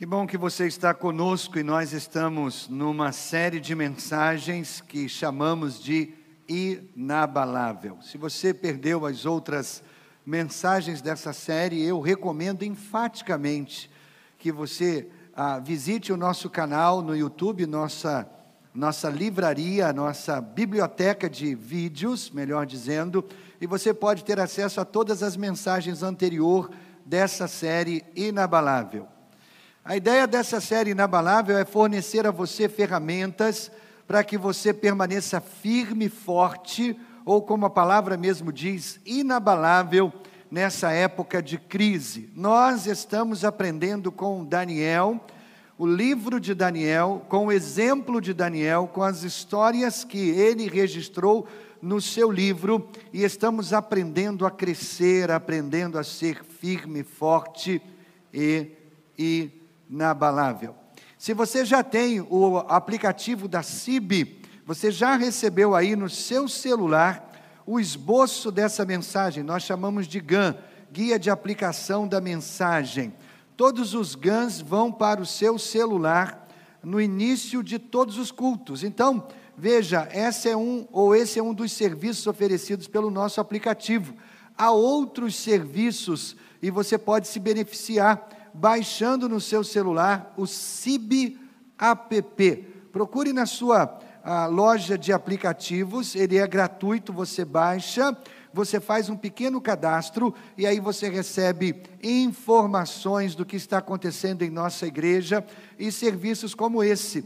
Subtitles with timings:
[0.00, 5.78] Que bom que você está conosco e nós estamos numa série de mensagens que chamamos
[5.78, 6.14] de
[6.48, 7.98] inabalável.
[8.00, 9.82] Se você perdeu as outras
[10.24, 13.90] mensagens dessa série, eu recomendo enfaticamente
[14.38, 18.26] que você ah, visite o nosso canal no YouTube, nossa,
[18.74, 23.22] nossa livraria, nossa biblioteca de vídeos, melhor dizendo,
[23.60, 26.70] e você pode ter acesso a todas as mensagens anteriores
[27.04, 29.06] dessa série inabalável.
[29.82, 33.72] A ideia dessa série inabalável é fornecer a você ferramentas
[34.06, 36.94] para que você permaneça firme, forte,
[37.24, 40.12] ou como a palavra mesmo diz, inabalável
[40.50, 42.30] nessa época de crise.
[42.36, 45.18] Nós estamos aprendendo com Daniel,
[45.78, 51.48] o livro de Daniel, com o exemplo de Daniel, com as histórias que ele registrou
[51.80, 57.80] no seu livro, e estamos aprendendo a crescer, aprendendo a ser firme, forte
[58.34, 58.72] e,
[59.18, 59.59] e
[59.90, 60.74] inabalável.
[61.18, 67.30] Se você já tem o aplicativo da CIB, você já recebeu aí no seu celular
[67.66, 70.56] o esboço dessa mensagem, nós chamamos de GAN,
[70.92, 73.12] Guia de Aplicação da Mensagem.
[73.56, 76.48] Todos os GANs vão para o seu celular
[76.82, 78.82] no início de todos os cultos.
[78.82, 84.14] Então, veja, esse é um ou esse é um dos serviços oferecidos pelo nosso aplicativo.
[84.56, 91.38] Há outros serviços e você pode se beneficiar baixando no seu celular o CIB
[91.78, 92.56] app.
[92.92, 93.98] Procure na sua
[94.50, 98.16] loja de aplicativos, ele é gratuito, você baixa,
[98.52, 104.50] você faz um pequeno cadastro e aí você recebe informações do que está acontecendo em
[104.50, 105.44] nossa igreja
[105.78, 107.24] e serviços como esse,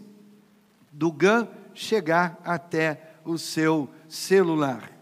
[0.93, 4.93] do GAN chegar até o seu celular.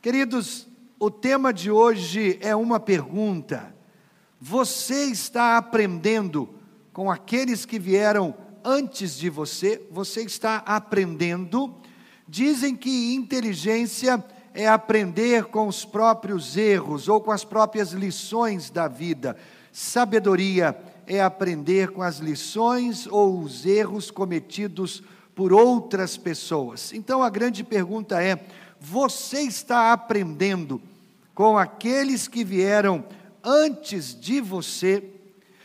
[0.00, 0.66] Queridos,
[0.98, 3.74] o tema de hoje é uma pergunta.
[4.40, 6.48] Você está aprendendo
[6.94, 9.86] com aqueles que vieram antes de você?
[9.90, 11.74] Você está aprendendo?
[12.26, 14.24] Dizem que inteligência
[14.54, 19.36] é aprender com os próprios erros ou com as próprias lições da vida.
[19.70, 20.74] Sabedoria
[21.06, 25.02] é aprender com as lições ou os erros cometidos
[25.34, 26.94] por outras pessoas.
[26.94, 28.42] Então a grande pergunta é:
[28.80, 30.80] você está aprendendo
[31.34, 33.04] com aqueles que vieram
[33.44, 35.02] antes de você.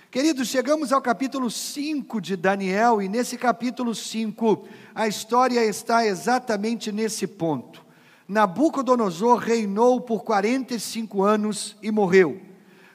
[0.10, 6.92] Queridos, chegamos ao capítulo 5 de Daniel, e nesse capítulo 5, a história está exatamente
[6.92, 7.84] nesse ponto.
[8.28, 12.42] Nabucodonosor reinou por 45 anos e morreu.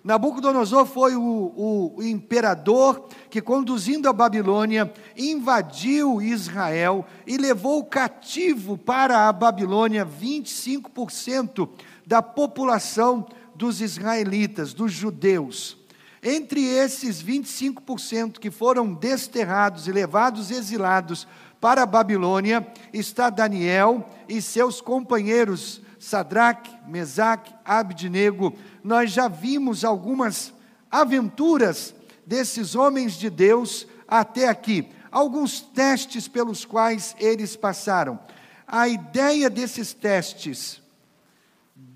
[0.02, 9.28] Nabucodonosor foi o, o, imperador que, conduzindo a Babilônia, invadiu Israel e levou cativo para
[9.28, 11.68] a Babilônia 25%
[12.06, 13.26] da população
[13.60, 15.76] dos israelitas, dos judeus.
[16.22, 21.28] Entre esses 25% que foram desterrados e levados exilados
[21.60, 28.54] para a Babilônia, está Daniel e seus companheiros Sadraque, Mesaque, Abednego.
[28.82, 30.54] Nós já vimos algumas
[30.90, 31.94] aventuras
[32.24, 38.18] desses homens de Deus até aqui, alguns testes pelos quais eles passaram.
[38.66, 40.80] A ideia desses testes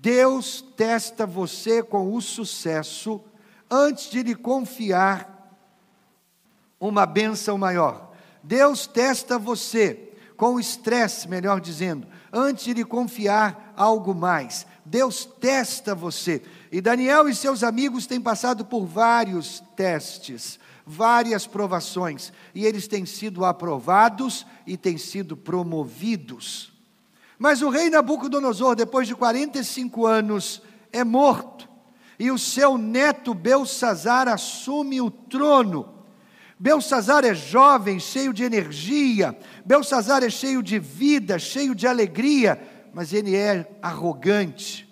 [0.05, 3.19] Deus testa você com o sucesso
[3.67, 5.57] antes de lhe confiar
[6.79, 8.13] uma bênção maior.
[8.43, 14.67] Deus testa você com o estresse, melhor dizendo, antes de lhe confiar algo mais.
[14.85, 16.43] Deus testa você.
[16.71, 23.07] E Daniel e seus amigos têm passado por vários testes, várias provações, e eles têm
[23.07, 26.74] sido aprovados e têm sido promovidos.
[27.37, 31.67] Mas o rei Nabucodonosor, depois de 45 anos, é morto,
[32.17, 35.93] e o seu neto Belsazar assume o trono.
[36.57, 42.61] Belsazar é jovem, cheio de energia, Belsazar é cheio de vida, cheio de alegria,
[42.93, 44.87] mas ele é arrogante,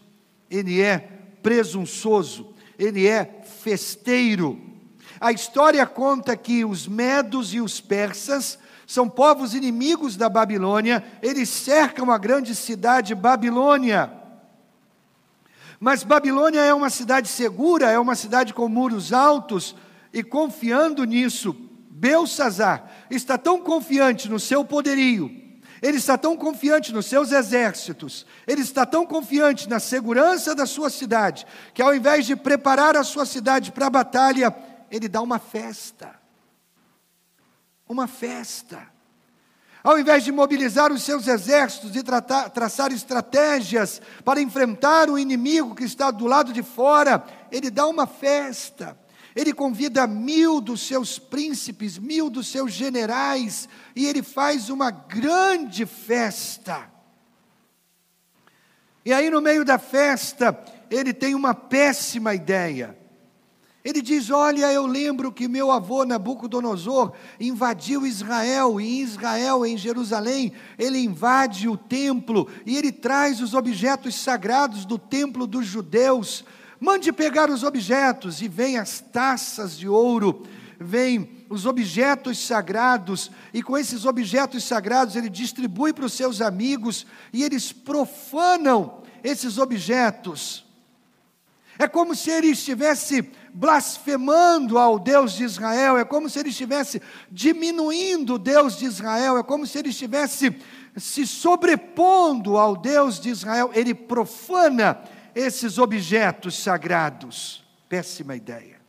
[0.50, 0.98] ele é
[1.42, 4.60] presunçoso, ele é festeiro.
[5.22, 11.50] A história conta que os medos e os persas são povos inimigos da Babilônia, eles
[11.50, 14.12] cercam a grande cidade Babilônia.
[15.80, 19.75] Mas Babilônia é uma cidade segura, é uma cidade com muros altos,
[20.13, 21.56] e confiando nisso,
[21.89, 25.31] Belsazar está tão confiante no seu poderio,
[25.81, 30.89] ele está tão confiante nos seus exércitos, ele está tão confiante na segurança da sua
[30.89, 34.56] cidade, que ao invés de preparar a sua cidade para a batalha,
[34.89, 36.23] ele dá uma festa
[37.94, 38.92] uma festa.
[39.84, 45.75] Ao invés de mobilizar os seus exércitos e tratar, traçar estratégias para enfrentar o inimigo
[45.75, 48.98] que está do lado de fora, ele dá uma festa.
[49.36, 55.86] Ele convida mil dos seus príncipes, mil dos seus generais, e ele faz uma grande
[55.86, 56.90] festa.
[59.04, 60.57] E aí, no meio da festa,
[60.90, 62.98] ele tem uma péssima ideia.
[63.83, 69.77] Ele diz: Olha, eu lembro que meu avô Nabucodonosor invadiu Israel, e em Israel, em
[69.77, 76.45] Jerusalém, ele invade o templo e ele traz os objetos sagrados do templo dos judeus.
[76.80, 80.44] Mande pegar os objetos, e vem as taças de ouro,
[80.80, 87.06] vem os objetos sagrados, e com esses objetos sagrados ele distribui para os seus amigos,
[87.31, 90.65] e eles profanam esses objetos.
[91.80, 97.02] É como se ele estivesse blasfemando ao Deus de Israel, é como se ele estivesse
[97.32, 100.56] diminuindo o Deus de Israel, é como se ele estivesse
[100.98, 105.02] se sobrepondo ao Deus de Israel, ele profana
[105.36, 107.64] esses objetos sagrados.
[107.88, 108.82] Péssima ideia.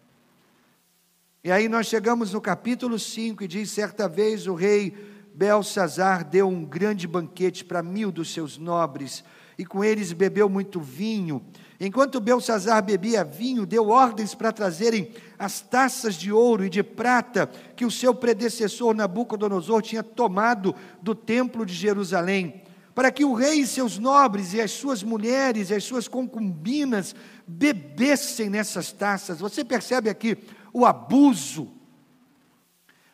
[1.42, 4.96] E aí nós chegamos no capítulo 5 e diz: certa vez o rei
[5.34, 9.22] Belsazar deu um grande banquete para mil dos seus nobres,
[9.58, 11.44] e com eles bebeu muito vinho
[11.80, 17.50] Enquanto Belsazar bebia vinho, deu ordens para trazerem as taças de ouro e de prata
[17.74, 22.62] que o seu predecessor Nabucodonosor tinha tomado do templo de Jerusalém,
[22.94, 27.14] para que o rei e seus nobres e as suas mulheres e as suas concubinas
[27.46, 29.40] bebessem nessas taças.
[29.40, 30.38] Você percebe aqui
[30.72, 31.68] o abuso,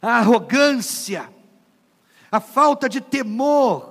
[0.03, 1.31] a arrogância,
[2.31, 3.90] a falta de temor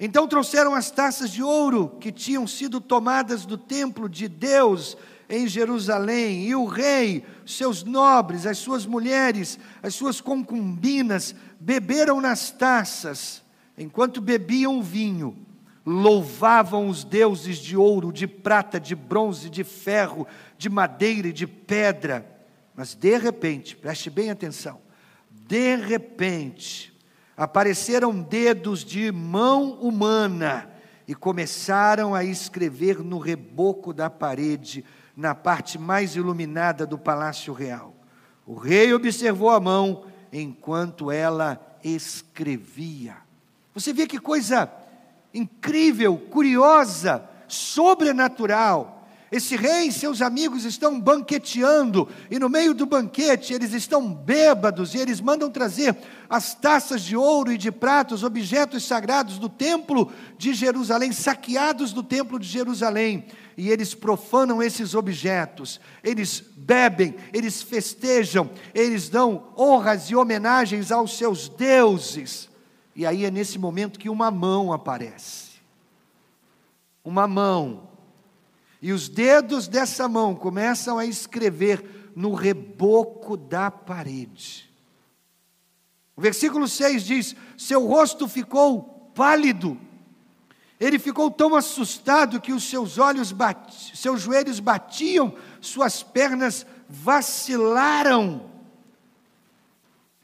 [0.00, 4.96] então trouxeram as taças de ouro que tinham sido tomadas do templo de Deus
[5.28, 12.50] em Jerusalém, e o rei, seus nobres, as suas mulheres, as suas concubinas, beberam nas
[12.50, 13.40] taças,
[13.78, 15.46] enquanto bebiam vinho,
[15.86, 20.26] louvavam os deuses de ouro, de prata, de bronze, de ferro,
[20.58, 22.26] de madeira e de pedra.
[22.74, 24.80] Mas de repente, preste bem atenção,
[25.30, 26.89] de repente,
[27.40, 30.70] apareceram dedos de mão humana
[31.08, 34.84] e começaram a escrever no reboco da parede,
[35.16, 37.94] na parte mais iluminada do palácio real.
[38.46, 43.16] O rei observou a mão enquanto ela escrevia.
[43.72, 44.70] Você vê que coisa
[45.32, 48.99] incrível, curiosa, sobrenatural.
[49.30, 54.92] Esse rei e seus amigos estão banqueteando, e no meio do banquete eles estão bêbados,
[54.92, 55.96] e eles mandam trazer
[56.28, 61.92] as taças de ouro e de prata, os objetos sagrados do templo de Jerusalém, saqueados
[61.92, 63.24] do templo de Jerusalém,
[63.56, 71.16] e eles profanam esses objetos, eles bebem, eles festejam, eles dão honras e homenagens aos
[71.16, 72.48] seus deuses.
[72.96, 75.50] E aí é nesse momento que uma mão aparece.
[77.04, 77.89] Uma mão
[78.82, 84.70] e os dedos dessa mão começam a escrever no reboco da parede.
[86.16, 89.78] O versículo 6 diz: Seu rosto ficou pálido,
[90.78, 93.34] ele ficou tão assustado que os seus olhos
[93.94, 98.48] seus joelhos batiam, suas pernas vacilaram.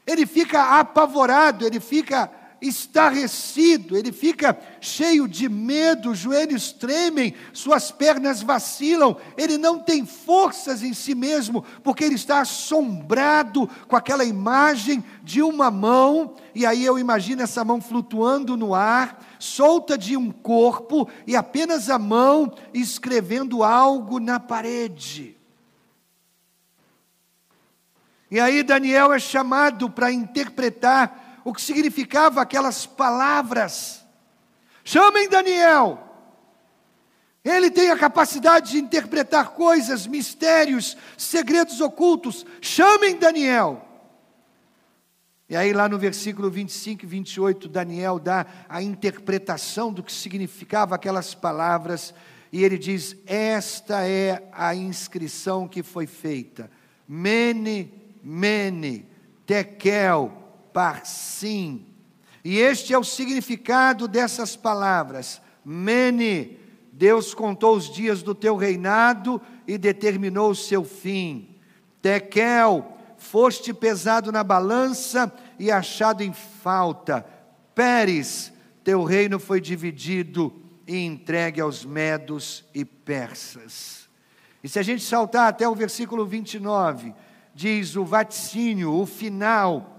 [0.05, 2.31] Ele fica apavorado, ele fica
[2.61, 10.05] estarrecido, ele fica cheio de medo, os joelhos tremem, suas pernas vacilam, ele não tem
[10.05, 16.65] forças em si mesmo, porque ele está assombrado com aquela imagem de uma mão, e
[16.65, 21.99] aí eu imagino essa mão flutuando no ar, solta de um corpo, e apenas a
[21.99, 25.37] mão escrevendo algo na parede.
[28.29, 34.05] E aí Daniel é chamado para interpretar o que significava aquelas palavras.
[34.83, 35.97] Chamem Daniel.
[37.41, 42.45] Ele tem a capacidade de interpretar coisas, mistérios, segredos ocultos.
[42.59, 43.81] Chamem Daniel.
[45.47, 50.95] E aí, lá no versículo 25 e 28, Daniel dá a interpretação do que significava
[50.95, 52.13] aquelas palavras,
[52.51, 56.69] e ele diz: Esta é a inscrição que foi feita.
[57.07, 59.07] Mene, mene,
[59.45, 60.46] tekel,
[60.77, 61.87] Parsim.
[62.43, 65.41] E este é o significado dessas palavras.
[65.65, 66.59] Mene,
[66.93, 71.55] Deus contou os dias do teu reinado e determinou o seu fim.
[71.99, 77.25] Tekel, foste pesado na balança e achado em falta.
[77.73, 78.53] Pérez,
[78.83, 80.53] teu reino foi dividido
[80.85, 84.07] e entregue aos medos e persas.
[84.63, 87.15] E se a gente saltar até o versículo 29,
[87.55, 89.96] diz o vaticínio, o final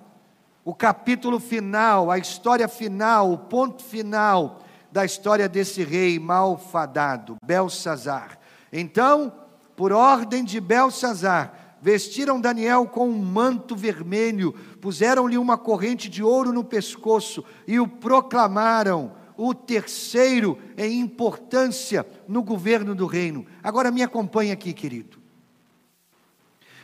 [0.69, 4.61] o capítulo final, a história final, o ponto final
[4.93, 8.39] da história desse rei malfadado, Belsazar.
[8.71, 9.33] Então,
[9.75, 16.53] por ordem de Belsazar, vestiram Daniel com um manto vermelho, puseram-lhe uma corrente de ouro
[16.53, 23.47] no pescoço e o proclamaram o terceiro em importância no governo do reino.
[23.63, 25.17] Agora me acompanhe aqui, querido.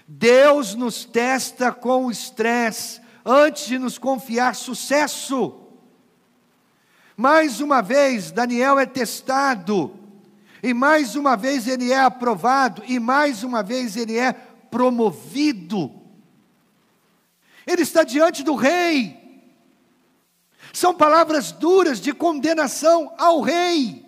[0.08, 5.60] Deus nos testa com o estresse antes de nos confiar sucesso.
[7.16, 9.96] Mais uma vez, Daniel é testado,
[10.62, 15.90] e mais uma vez ele é aprovado, e mais uma vez ele é promovido.
[17.66, 19.22] Ele está diante do rei.
[20.72, 24.04] São palavras duras de condenação ao rei.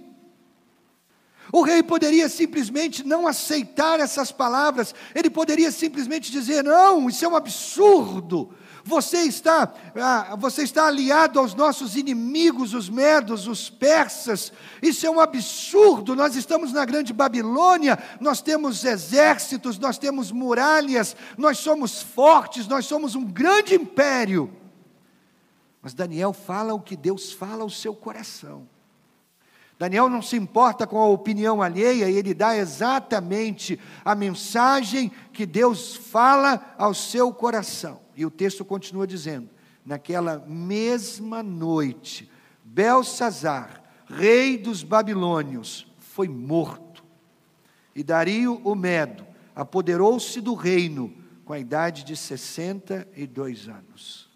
[1.52, 7.28] O rei poderia simplesmente não aceitar essas palavras, ele poderia simplesmente dizer: não, isso é
[7.28, 8.52] um absurdo.
[8.86, 14.52] Você está, ah, você está aliado aos nossos inimigos, os medos, os persas.
[14.80, 16.14] Isso é um absurdo.
[16.14, 22.86] Nós estamos na grande Babilônia, nós temos exércitos, nós temos muralhas, nós somos fortes, nós
[22.86, 24.56] somos um grande império.
[25.82, 28.68] Mas Daniel fala o que Deus fala ao seu coração.
[29.78, 35.44] Daniel não se importa com a opinião alheia, e ele dá exatamente a mensagem que
[35.44, 38.00] Deus fala ao seu coração.
[38.16, 39.50] E o texto continua dizendo:
[39.84, 42.30] naquela mesma noite,
[42.64, 47.04] Belsazar, rei dos babilônios, foi morto.
[47.94, 51.14] E Dario o Medo apoderou-se do reino
[51.44, 54.30] com a idade de 62 anos.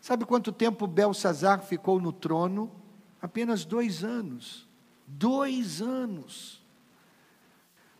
[0.00, 2.70] Sabe quanto tempo Belsazar ficou no trono?
[3.20, 4.66] Apenas dois anos.
[5.06, 6.62] Dois anos.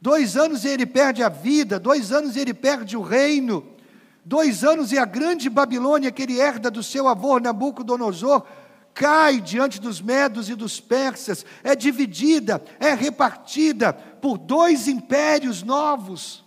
[0.00, 3.66] Dois anos e ele perde a vida, dois anos e ele perde o reino.
[4.24, 8.44] Dois anos e a grande Babilônia que ele herda do seu avô Nabucodonosor
[8.98, 16.44] cai diante dos medos e dos persas, é dividida, é repartida por dois impérios novos.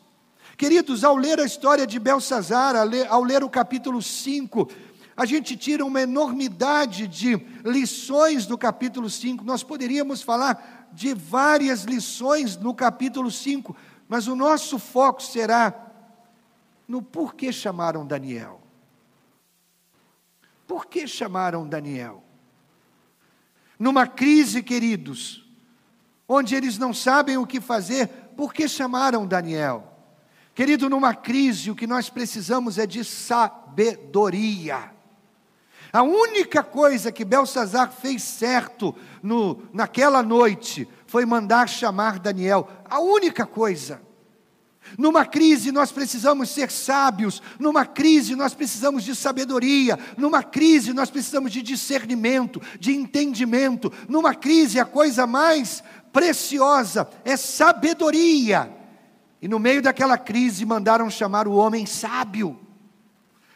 [0.57, 2.75] Queridos, ao ler a história de Belsazar,
[3.09, 4.69] ao ler o capítulo 5,
[5.15, 9.43] a gente tira uma enormidade de lições do capítulo 5.
[9.43, 13.75] Nós poderíamos falar de várias lições no capítulo 5,
[14.07, 15.91] mas o nosso foco será
[16.87, 18.61] no porquê chamaram Daniel.
[20.67, 22.23] Por que chamaram Daniel?
[23.77, 25.45] Numa crise, queridos,
[26.27, 29.91] onde eles não sabem o que fazer, por que chamaram Daniel?
[30.53, 34.91] Querido, numa crise, o que nós precisamos é de sabedoria.
[35.93, 42.69] A única coisa que Belsazar fez certo no, naquela noite foi mandar chamar Daniel.
[42.89, 44.01] A única coisa.
[44.97, 51.09] Numa crise nós precisamos ser sábios, numa crise nós precisamos de sabedoria, numa crise nós
[51.09, 53.91] precisamos de discernimento, de entendimento.
[54.07, 55.83] Numa crise a coisa mais
[56.13, 58.71] preciosa é sabedoria.
[59.41, 62.59] E no meio daquela crise mandaram chamar o homem sábio.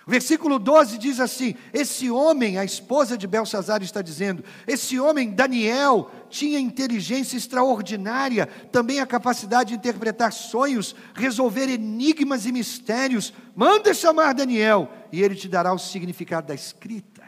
[0.08, 6.12] Versículo 12 diz assim: Esse homem, a esposa de Belsazar está dizendo, esse homem, Daniel,
[6.30, 13.34] tinha inteligência extraordinária, também a capacidade de interpretar sonhos, resolver enigmas e mistérios.
[13.56, 17.24] Manda chamar Daniel e ele te dará o significado da escrita.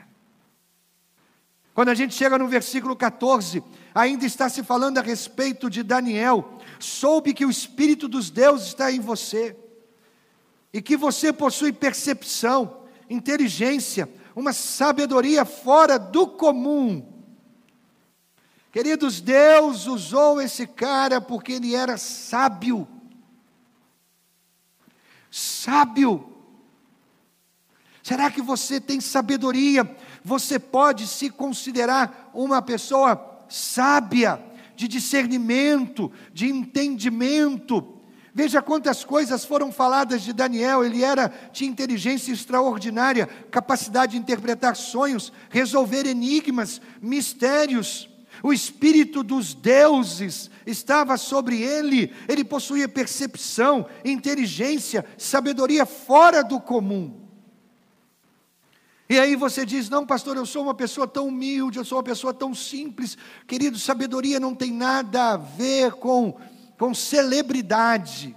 [1.74, 6.60] Quando a gente chega no versículo 14, ainda está se falando a respeito de Daniel.
[6.80, 9.56] Soube que o Espírito dos deuses está em você
[10.74, 17.18] e que você possui percepção, inteligência, uma sabedoria fora do comum.
[18.72, 22.88] Queridos, Deus usou esse cara porque ele era sábio.
[25.32, 26.34] Sábio.
[28.04, 29.98] Será que você tem sabedoria?
[30.24, 34.44] Você pode se considerar uma pessoa sábia,
[34.76, 37.97] de discernimento, de entendimento,
[38.38, 40.86] Veja quantas coisas foram faladas de Daniel.
[40.86, 48.08] Ele era de inteligência extraordinária, capacidade de interpretar sonhos, resolver enigmas, mistérios.
[48.44, 52.14] O espírito dos deuses estava sobre ele.
[52.28, 57.20] Ele possuía percepção, inteligência, sabedoria fora do comum.
[59.10, 62.04] E aí você diz: Não, pastor, eu sou uma pessoa tão humilde, eu sou uma
[62.04, 63.18] pessoa tão simples.
[63.48, 66.38] Querido, sabedoria não tem nada a ver com
[66.78, 68.36] com celebridade.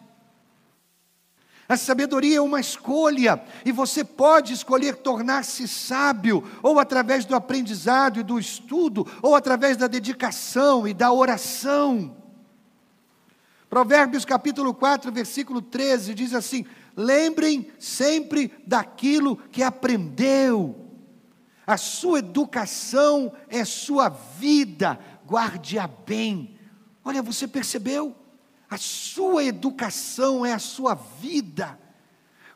[1.69, 8.19] A sabedoria é uma escolha, e você pode escolher tornar-se sábio, ou através do aprendizado
[8.19, 12.17] e do estudo, ou através da dedicação e da oração.
[13.69, 16.67] Provérbios capítulo 4, versículo 13 diz assim:
[16.97, 20.75] Lembrem sempre daquilo que aprendeu.
[21.65, 26.59] A sua educação é sua vida, guarde-a bem.
[27.05, 28.17] Olha, você percebeu?
[28.71, 31.77] A sua educação é a sua vida.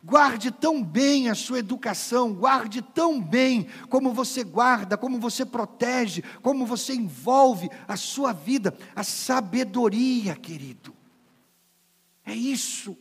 [0.02, 6.22] Guarde tão bem a sua educação, guarde tão bem como você guarda, como você protege,
[6.42, 10.94] como você envolve a sua vida, a sabedoria, querido.
[12.24, 12.96] É isso.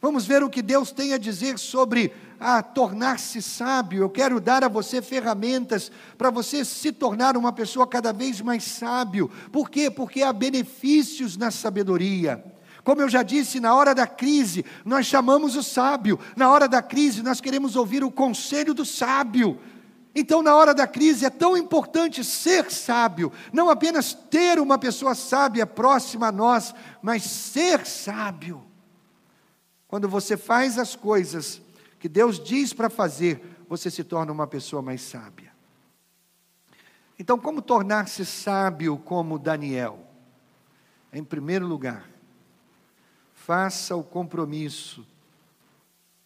[0.00, 4.02] Vamos ver o que Deus tem a dizer sobre a tornar-se sábio.
[4.02, 8.64] Eu quero dar a você ferramentas para você se tornar uma pessoa cada vez mais
[8.64, 9.30] sábio.
[9.50, 9.90] Por quê?
[9.90, 12.44] Porque há benefícios na sabedoria.
[12.84, 16.18] Como eu já disse, na hora da crise, nós chamamos o sábio.
[16.36, 19.58] Na hora da crise, nós queremos ouvir o conselho do sábio.
[20.14, 25.14] Então, na hora da crise, é tão importante ser sábio, não apenas ter uma pessoa
[25.14, 26.72] sábia próxima a nós,
[27.02, 28.62] mas ser sábio.
[29.88, 31.60] Quando você faz as coisas
[32.04, 35.50] que Deus diz para fazer, você se torna uma pessoa mais sábia.
[37.18, 40.06] Então, como tornar-se sábio como Daniel?
[41.10, 42.06] Em primeiro lugar,
[43.32, 45.06] faça o compromisso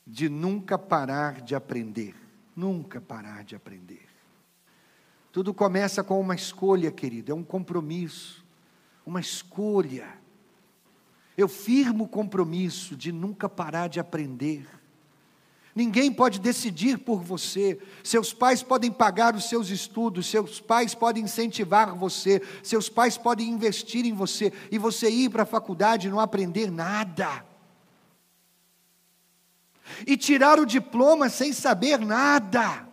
[0.05, 2.17] de nunca parar de aprender.
[2.57, 4.09] Nunca parar de aprender.
[5.31, 8.45] Tudo começa com uma escolha, querido, é um compromisso,
[9.07, 10.09] uma escolha.
[11.37, 14.78] Eu firmo o compromisso de nunca parar de aprender.
[15.79, 17.79] Ninguém pode decidir por você.
[18.03, 23.49] Seus pais podem pagar os seus estudos, seus pais podem incentivar você, seus pais podem
[23.49, 27.47] investir em você e você ir para a faculdade e não aprender nada.
[30.05, 32.88] E tirar o diploma sem saber nada.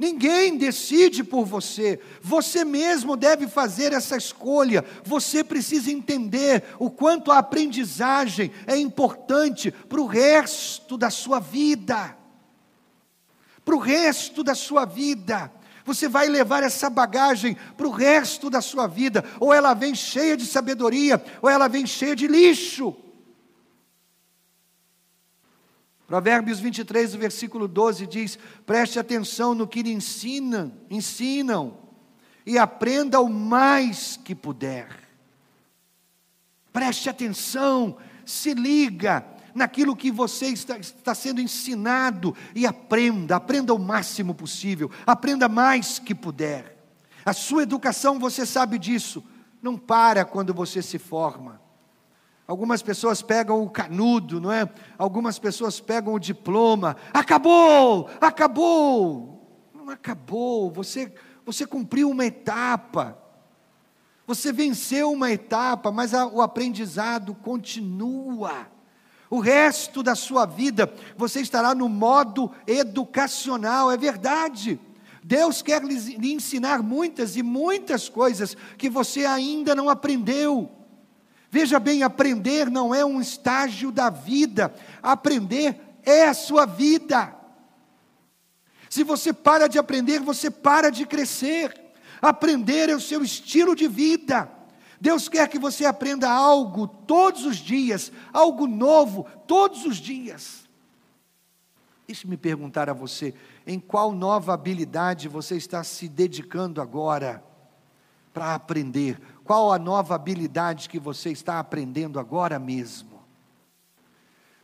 [0.00, 4.82] Ninguém decide por você, você mesmo deve fazer essa escolha.
[5.04, 12.16] Você precisa entender o quanto a aprendizagem é importante para o resto da sua vida.
[13.62, 15.52] Para o resto da sua vida.
[15.84, 19.22] Você vai levar essa bagagem para o resto da sua vida.
[19.38, 22.96] Ou ela vem cheia de sabedoria, ou ela vem cheia de lixo.
[26.10, 28.36] Provérbios 23, versículo 12 diz:
[28.66, 31.78] Preste atenção no que lhe ensinam, ensinam,
[32.44, 34.88] e aprenda o mais que puder.
[36.72, 37.96] Preste atenção,
[38.26, 44.90] se liga naquilo que você está, está sendo ensinado e aprenda, aprenda o máximo possível,
[45.06, 46.76] aprenda mais que puder.
[47.24, 49.22] A sua educação, você sabe disso,
[49.62, 51.69] não para quando você se forma.
[52.50, 54.68] Algumas pessoas pegam o canudo, não é?
[54.98, 56.96] Algumas pessoas pegam o diploma.
[57.14, 58.10] Acabou!
[58.20, 59.70] Acabou!
[59.72, 60.68] Não acabou.
[60.72, 61.14] Você
[61.46, 63.16] você cumpriu uma etapa.
[64.26, 68.66] Você venceu uma etapa, mas a, o aprendizado continua.
[69.30, 74.80] O resto da sua vida você estará no modo educacional, é verdade.
[75.22, 80.79] Deus quer lhe, lhe ensinar muitas e muitas coisas que você ainda não aprendeu.
[81.50, 87.34] Veja bem, aprender não é um estágio da vida, aprender é a sua vida.
[88.88, 91.78] Se você para de aprender, você para de crescer.
[92.20, 94.50] Aprender é o seu estilo de vida.
[95.00, 100.68] Deus quer que você aprenda algo todos os dias, algo novo todos os dias.
[102.06, 103.32] Deixe-me perguntar a você:
[103.66, 107.42] em qual nova habilidade você está se dedicando agora
[108.34, 109.18] para aprender?
[109.50, 113.20] Qual a nova habilidade que você está aprendendo agora mesmo?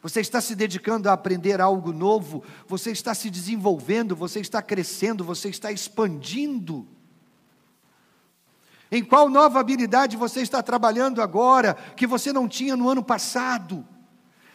[0.00, 5.24] Você está se dedicando a aprender algo novo, você está se desenvolvendo, você está crescendo,
[5.24, 6.86] você está expandindo.
[8.88, 13.84] Em qual nova habilidade você está trabalhando agora que você não tinha no ano passado?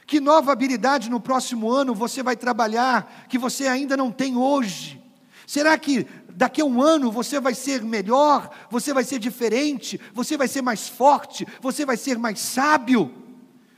[0.08, 5.04] Que nova habilidade no próximo ano você vai trabalhar que você ainda não tem hoje?
[5.52, 10.38] Será que daqui a um ano você vai ser melhor, você vai ser diferente, você
[10.38, 13.14] vai ser mais forte, você vai ser mais sábio,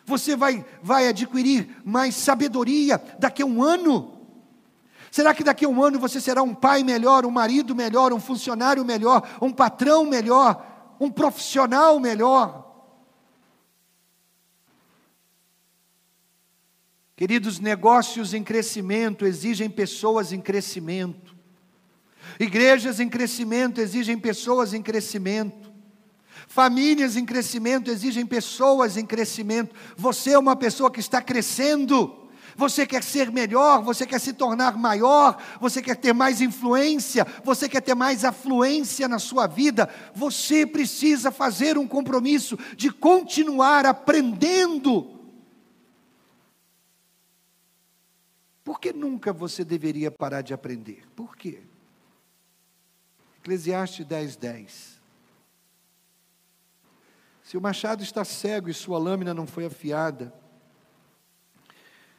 [0.05, 4.21] você vai, vai adquirir mais sabedoria daqui a um ano.
[5.09, 8.19] Será que daqui a um ano você será um pai melhor, um marido melhor, um
[8.19, 12.71] funcionário melhor, um patrão melhor, um profissional melhor?
[17.15, 21.32] Queridos, negócios em crescimento exigem pessoas em crescimento.
[22.39, 25.71] Igrejas em crescimento exigem pessoas em crescimento.
[26.47, 29.75] Famílias em crescimento exigem pessoas em crescimento.
[29.95, 32.23] Você é uma pessoa que está crescendo.
[32.55, 37.67] Você quer ser melhor, você quer se tornar maior, você quer ter mais influência, você
[37.67, 39.89] quer ter mais afluência na sua vida.
[40.13, 45.09] Você precisa fazer um compromisso de continuar aprendendo.
[48.63, 51.03] Por que nunca você deveria parar de aprender?
[51.15, 51.61] Por quê?
[53.43, 55.01] Eclesiastes 10, 10.
[57.43, 60.33] Se o machado está cego e sua lâmina não foi afiada,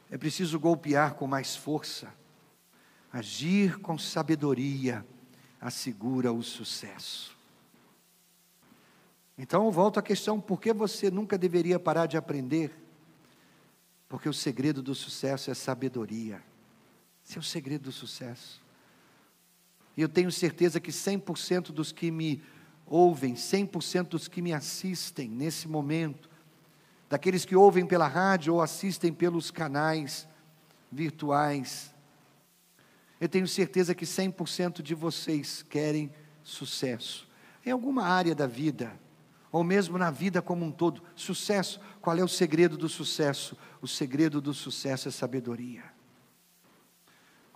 [0.07, 2.13] É preciso golpear com mais força.
[3.11, 5.03] Agir com sabedoria
[5.59, 7.35] assegura o sucesso.
[9.35, 12.71] Então volto à questão: por que você nunca deveria parar de aprender?
[14.07, 16.41] Porque o segredo do sucesso é sabedoria.
[17.25, 18.63] Esse é o segredo do sucesso.
[19.95, 22.41] E eu tenho certeza que 100% dos que me
[22.85, 26.29] ouvem, 100% dos que me assistem nesse momento,
[27.09, 30.27] daqueles que ouvem pela rádio ou assistem pelos canais
[30.91, 31.93] virtuais,
[33.19, 36.11] eu tenho certeza que 100% de vocês querem
[36.43, 37.27] sucesso
[37.65, 38.93] em alguma área da vida,
[39.51, 41.01] ou mesmo na vida como um todo.
[41.15, 43.57] Sucesso, qual é o segredo do sucesso?
[43.81, 45.94] O segredo do sucesso é sabedoria.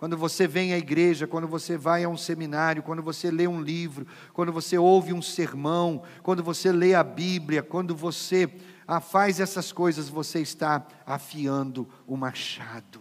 [0.00, 3.60] Quando você vem à igreja, quando você vai a um seminário, quando você lê um
[3.60, 8.50] livro, quando você ouve um sermão, quando você lê a Bíblia, quando você
[8.88, 12.98] ah, faz essas coisas, você está afiando o machado.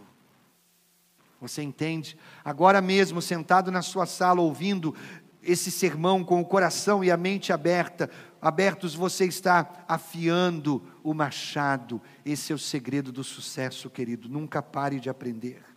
[1.40, 2.18] Você entende?
[2.44, 4.94] Agora mesmo, sentado na sua sala, ouvindo
[5.42, 8.10] esse sermão com o coração e a mente aberta,
[8.42, 12.02] abertos, você está afiando o machado.
[12.26, 14.28] Esse é o segredo do sucesso, querido.
[14.28, 15.69] Nunca pare de aprender.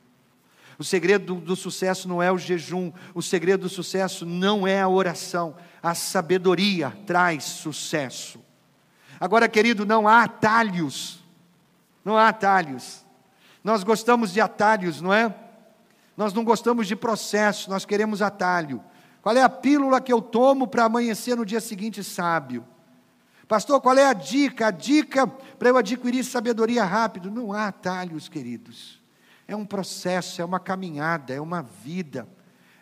[0.83, 4.89] O segredo do, sucesso não é o jejum, o segredo do sucesso não é a
[4.89, 5.55] oração.
[5.81, 8.41] A sabedoria traz sucesso.
[9.21, 11.23] Agora, querido, não há atalhos.
[12.05, 13.07] Não há atalhos.
[13.63, 15.33] Nós gostamos de atalhos, não é?
[16.17, 18.83] Nós não gostamos de processo, nós queremos atalho.
[19.23, 22.67] Qual é a pílula que eu tomo para amanhecer no dia seguinte sábio?
[23.47, 24.67] Pastor, qual é a dica?
[24.67, 27.31] A dica para eu adquirir sabedoria rápido?
[27.31, 29.01] Não há atalhos, queridos.
[29.53, 32.27] É um processo, é uma caminhada, é uma vida.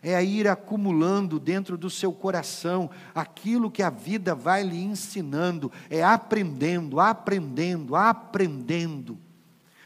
[0.00, 6.04] É ir acumulando dentro do seu coração aquilo que a vida vai lhe ensinando, é
[6.04, 9.18] aprendendo, aprendendo, aprendendo.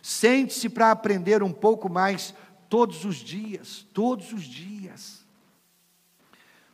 [0.03, 2.35] Sente-se para aprender um pouco mais
[2.68, 5.25] todos os dias, todos os dias.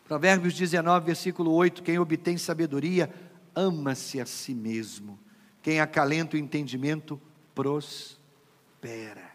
[0.07, 3.09] Provérbios 19, versículo 8: Quem obtém sabedoria,
[3.55, 5.16] ama-se a si mesmo.
[5.62, 7.18] Quem acalenta o entendimento,
[7.55, 9.29] prospera.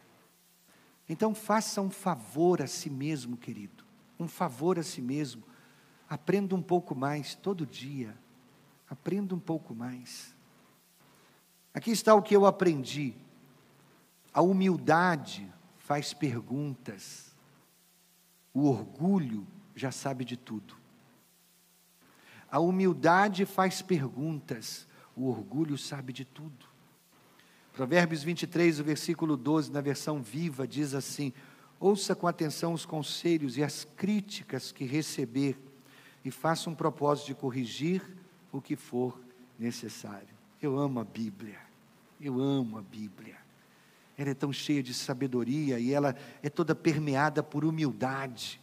[1.07, 3.85] Então faça um favor a si mesmo, querido,
[4.19, 5.43] um favor a si mesmo.
[6.09, 8.17] Aprenda um pouco mais todo dia.
[8.89, 10.35] Aprenda um pouco mais.
[11.73, 13.13] Aqui está o que eu aprendi.
[14.33, 17.35] A humildade faz perguntas.
[18.53, 20.75] O orgulho já sabe de tudo.
[22.49, 24.87] A humildade faz perguntas.
[25.15, 26.74] O orgulho sabe de tudo.
[27.75, 31.33] Provérbios 23, o versículo 12, na versão viva, diz assim:
[31.77, 35.59] Ouça com atenção os conselhos e as críticas que receber,
[36.23, 38.01] e faça um propósito de corrigir
[38.49, 39.19] o que for
[39.59, 40.33] necessário.
[40.61, 41.59] Eu amo a Bíblia,
[42.21, 43.35] eu amo a Bíblia.
[44.17, 48.61] Ela é tão cheia de sabedoria e ela é toda permeada por humildade.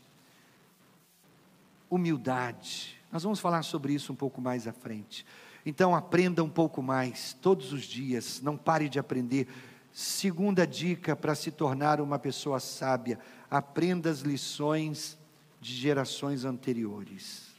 [1.90, 2.98] Humildade.
[3.12, 5.26] Nós vamos falar sobre isso um pouco mais à frente.
[5.64, 9.46] Então aprenda um pouco mais, todos os dias, não pare de aprender.
[9.92, 13.18] Segunda dica para se tornar uma pessoa sábia:
[13.50, 15.18] aprenda as lições
[15.60, 17.52] de gerações anteriores.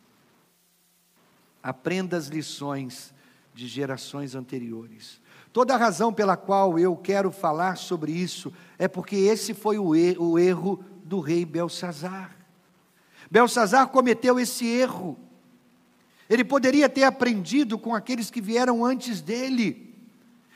[1.61, 3.13] Aprenda as lições
[3.53, 5.21] de gerações anteriores.
[5.53, 9.95] Toda a razão pela qual eu quero falar sobre isso é porque esse foi o,
[9.95, 12.35] erro do rei Belsazar.
[13.29, 15.17] Belsazar cometeu esse erro.
[16.33, 19.93] Ele poderia ter aprendido com aqueles que vieram antes dele.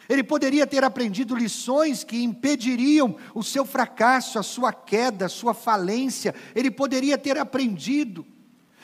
[0.09, 5.53] Ele poderia ter aprendido lições que impediriam o seu fracasso, a sua queda, a sua
[5.53, 6.33] falência.
[6.55, 8.25] Ele poderia ter aprendido.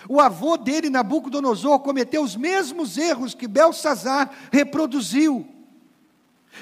[0.08, 5.47] O avô dele, Nabucodonosor, cometeu os mesmos erros que Belsazar reproduziu.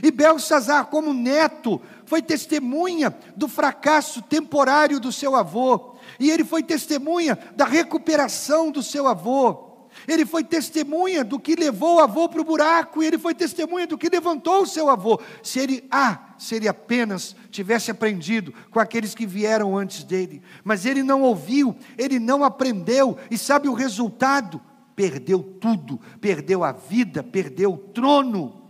[0.02, 5.96] E Belsazar, como neto, foi testemunha do fracasso temporário do seu avô.
[6.18, 9.71] E ele foi testemunha da recuperação do seu avô.
[10.08, 13.88] Ele foi testemunha do que levou o avô para o buraco, e ele foi testemunha
[13.88, 15.20] do que levantou o seu avô.
[15.42, 20.86] Se ele, ah, se ele apenas tivesse aprendido com aqueles que vieram antes dele, mas
[20.86, 24.62] ele não ouviu, ele não aprendeu, e sabe o resultado?
[24.96, 28.61] Perdeu tudo, perdeu a vida, perdeu o trono.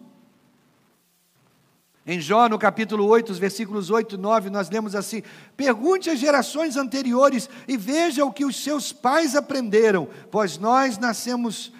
[2.05, 5.21] Em Jó, no capítulo 8, os versículos 8 e 9, nós lemos assim:
[5.55, 11.71] Pergunte às gerações anteriores e veja o que os seus pais aprenderam, pois nós nascemos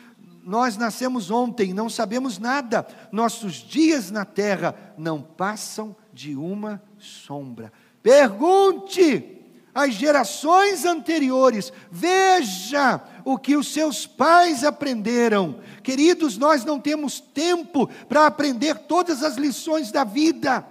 [0.43, 2.87] nós nascemos ontem, não sabemos nada.
[3.11, 7.71] Nossos dias na terra não passam de uma sombra.
[8.01, 9.39] Pergunte
[9.73, 15.59] às gerações anteriores, veja o que os seus pais aprenderam.
[15.83, 20.65] Queridos, nós não temos tempo para aprender todas as lições da vida.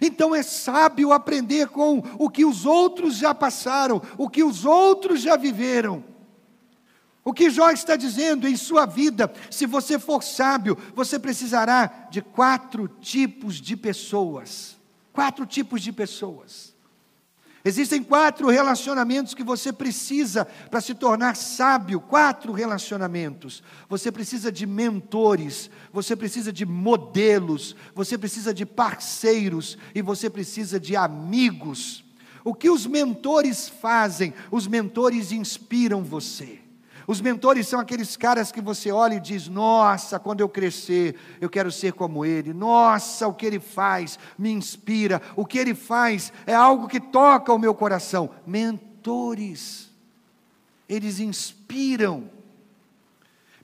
[0.00, 5.20] Então é sábio aprender com o que os outros já passaram, o que os outros
[5.20, 6.04] já viveram.
[7.24, 12.20] O que Jó está dizendo em sua vida, se você for sábio, você precisará de
[12.20, 14.76] quatro tipos de pessoas.
[15.12, 16.71] Quatro tipos de pessoas.
[17.64, 22.00] Existem quatro relacionamentos que você precisa para se tornar sábio.
[22.00, 23.62] Quatro relacionamentos.
[23.88, 30.80] Você precisa de mentores, você precisa de modelos, você precisa de parceiros e você precisa
[30.80, 32.04] de amigos.
[32.44, 34.34] O que os mentores fazem?
[34.50, 36.61] Os mentores inspiram você.
[37.06, 41.50] Os mentores são aqueles caras que você olha e diz: Nossa, quando eu crescer, eu
[41.50, 42.52] quero ser como ele.
[42.52, 45.20] Nossa, o que ele faz me inspira.
[45.36, 48.30] O que ele faz é algo que toca o meu coração.
[48.46, 49.90] Mentores,
[50.88, 52.30] eles inspiram.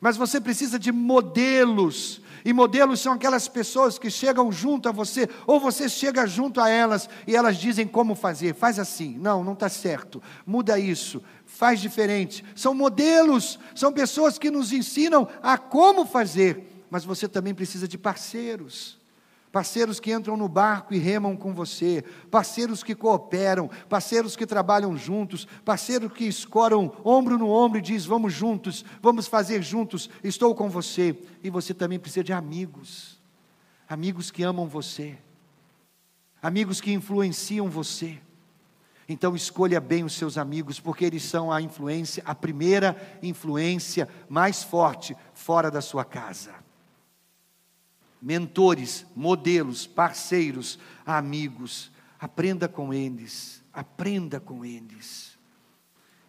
[0.00, 2.20] Mas você precisa de modelos.
[2.44, 6.68] E modelos são aquelas pessoas que chegam junto a você, ou você chega junto a
[6.68, 8.54] elas e elas dizem como fazer.
[8.54, 12.44] Faz assim, não, não está certo, muda isso, faz diferente.
[12.54, 17.98] São modelos, são pessoas que nos ensinam a como fazer, mas você também precisa de
[17.98, 18.97] parceiros.
[19.58, 24.96] Parceiros que entram no barco e remam com você, parceiros que cooperam, parceiros que trabalham
[24.96, 30.54] juntos, parceiros que escoram ombro no ombro e diz: "Vamos juntos, vamos fazer juntos, estou
[30.54, 31.20] com você".
[31.42, 33.20] E você também precisa de amigos.
[33.88, 35.18] Amigos que amam você.
[36.40, 38.16] Amigos que influenciam você.
[39.08, 44.62] Então escolha bem os seus amigos, porque eles são a influência, a primeira influência mais
[44.62, 46.67] forte fora da sua casa.
[48.20, 55.38] Mentores, modelos, parceiros, amigos, aprenda com eles, aprenda com eles.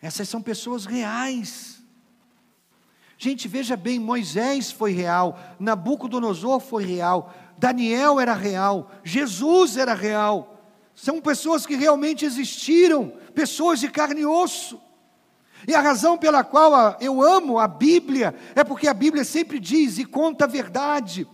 [0.02, 1.82] Essas são pessoas reais.
[3.18, 10.64] Gente, veja bem, Moisés foi real, Nabucodonosor foi real, Daniel era real, Jesus era real.
[10.96, 14.82] São pessoas que realmente existiram, pessoas de carne e osso.
[15.68, 19.98] E a razão pela qual eu amo a Bíblia é porque a Bíblia sempre diz
[19.98, 21.28] e conta a verdade.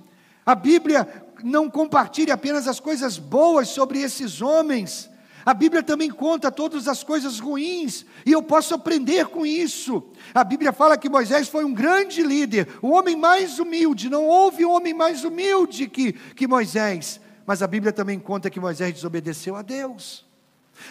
[0.46, 1.08] A Bíblia
[1.44, 5.10] não compartilha apenas as coisas boas sobre esses homens,
[5.46, 10.04] a Bíblia também conta todas as coisas ruins, e eu posso aprender com isso.
[10.34, 14.66] A Bíblia fala que Moisés foi um grande líder, o homem mais humilde, não houve
[14.66, 17.22] homem mais humilde que, que Moisés.
[17.46, 20.26] Mas a Bíblia também conta que Moisés desobedeceu a Deus.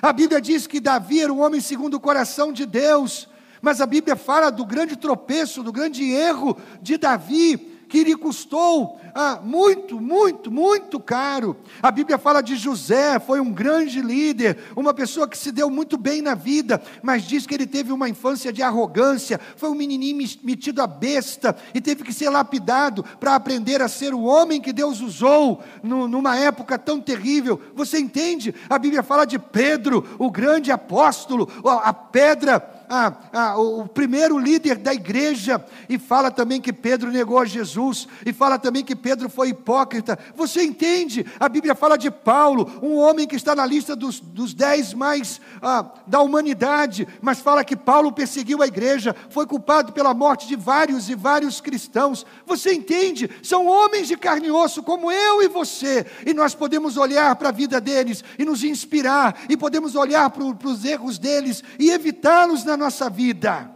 [0.00, 3.28] A Bíblia diz que Davi era um homem segundo o coração de Deus.
[3.60, 8.98] Mas a Bíblia fala do grande tropeço, do grande erro de Davi, que lhe custou
[9.14, 11.56] ah, muito, muito, muito caro.
[11.80, 15.96] A Bíblia fala de José, foi um grande líder, uma pessoa que se deu muito
[15.96, 20.28] bem na vida, mas diz que ele teve uma infância de arrogância, foi um menininho
[20.42, 24.72] metido a besta e teve que ser lapidado para aprender a ser o homem que
[24.72, 27.62] Deus usou no, numa época tão terrível.
[27.76, 28.52] Você entende?
[28.68, 34.76] A Bíblia fala de Pedro, o grande apóstolo, a pedra a, a, o primeiro líder
[34.76, 39.28] da igreja, e fala também que Pedro negou a Jesus, e fala também que Pedro
[39.28, 40.18] foi hipócrita.
[40.34, 41.26] Você entende?
[41.38, 45.40] A Bíblia fala de Paulo, um homem que está na lista dos, dos dez mais
[45.62, 50.56] ah, da humanidade, mas fala que Paulo perseguiu a igreja, foi culpado pela morte de
[50.56, 52.24] vários e vários cristãos.
[52.46, 53.30] Você entende?
[53.42, 57.48] São homens de carne e osso, como eu e você, e nós podemos olhar para
[57.48, 61.90] a vida deles e nos inspirar, e podemos olhar para, para os erros deles e
[61.90, 63.70] evitá-los na na nossa vida,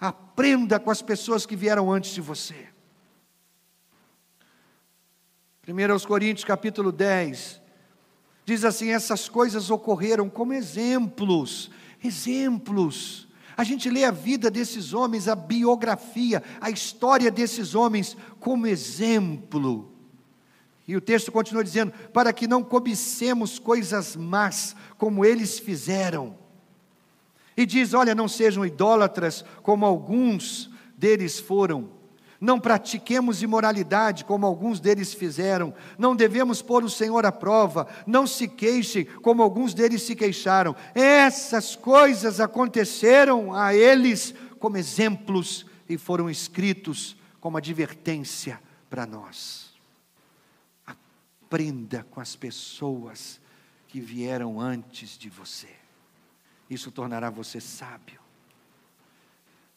[0.00, 2.68] aprenda com as pessoas que vieram antes de você.
[5.66, 7.60] 1 Coríntios capítulo 10,
[8.44, 11.70] diz assim: essas coisas ocorreram como exemplos,
[12.02, 13.28] exemplos.
[13.56, 19.92] A gente lê a vida desses homens, a biografia, a história desses homens como exemplo.
[20.86, 26.41] E o texto continua dizendo: para que não cobicemos coisas más como eles fizeram.
[27.56, 32.02] E diz: Olha, não sejam idólatras como alguns deles foram.
[32.40, 35.72] Não pratiquemos imoralidade como alguns deles fizeram.
[35.96, 37.86] Não devemos pôr o Senhor à prova.
[38.04, 40.74] Não se queixem como alguns deles se queixaram.
[40.92, 48.60] Essas coisas aconteceram a eles como exemplos e foram escritos como advertência
[48.90, 49.72] para nós.
[50.84, 53.40] Aprenda com as pessoas
[53.86, 55.81] que vieram antes de você.
[56.72, 58.18] Isso tornará você sábio.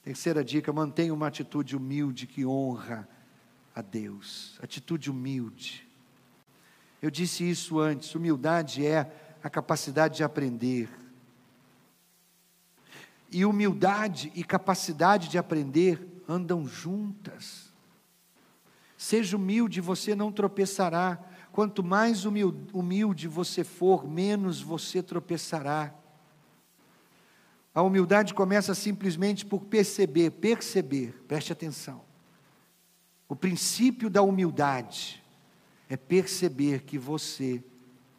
[0.02, 3.06] Terceira dica: mantenha uma atitude humilde que honra
[3.76, 4.58] a Deus.
[4.64, 5.86] Atitude humilde.
[7.02, 9.12] Eu disse isso antes: humildade é
[9.44, 10.90] a capacidade de aprender.
[13.30, 17.74] E humildade e capacidade de aprender andam juntas.
[18.96, 21.20] Seja humilde, você não tropeçará.
[21.52, 25.94] quanto mais humilde você for, menos você tropeçará.
[27.76, 32.02] A humildade começa simplesmente por perceber, perceber, preste atenção.
[33.28, 35.22] O princípio da humildade
[35.90, 37.62] é perceber que você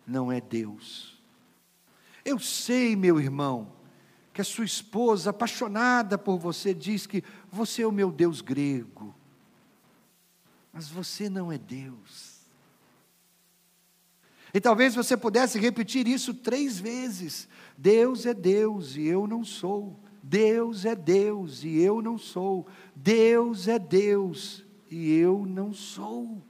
[0.07, 1.19] não é Deus.
[2.23, 3.73] Eu sei, meu irmão,
[4.31, 9.15] que a sua esposa, apaixonada por você, diz que você é o meu Deus grego,
[10.71, 12.37] mas você não é Deus.
[14.53, 19.99] E talvez você pudesse repetir isso três vezes: Deus é Deus e eu não sou.
[20.23, 22.67] Deus é Deus e eu não sou.
[22.95, 26.43] Deus é Deus e eu não sou.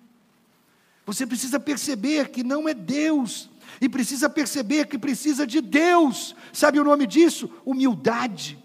[1.04, 6.34] Você precisa perceber que não é Deus e precisa perceber que precisa de Deus.
[6.52, 7.50] Sabe o nome disso?
[7.64, 8.58] Humildade.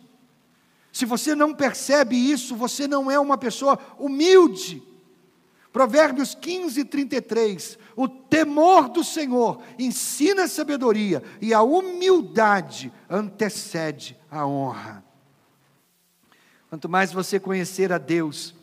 [0.91, 4.83] Se você não percebe isso, você não é uma pessoa humilde.
[5.71, 7.77] Provérbios 15, 33.
[7.95, 15.03] O temor do Senhor ensina a sabedoria, e a humildade antecede a honra.
[16.69, 18.55] Quanto mais você conhecer a Deus,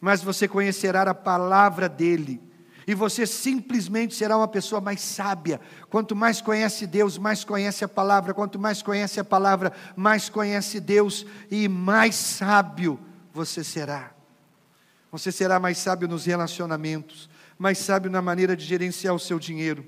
[0.00, 2.40] mais você conhecerá a palavra dEle,
[2.86, 5.60] e você simplesmente será uma pessoa mais sábia.
[5.90, 8.32] Quanto mais conhece Deus, mais conhece a palavra.
[8.32, 13.00] Quanto mais conhece a palavra, mais conhece Deus e mais sábio
[13.32, 14.15] você será.
[15.10, 19.84] Você será mais sábio nos relacionamentos, mais sábio na maneira de gerenciar o seu dinheiro,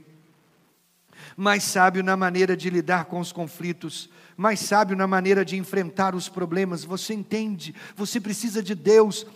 [1.37, 6.15] mais sábio na maneira de lidar com os conflitos, mais sábio na maneira de enfrentar
[6.15, 6.85] os problemas.
[6.85, 7.75] Você entende?
[7.97, 9.27] Você precisa de Deus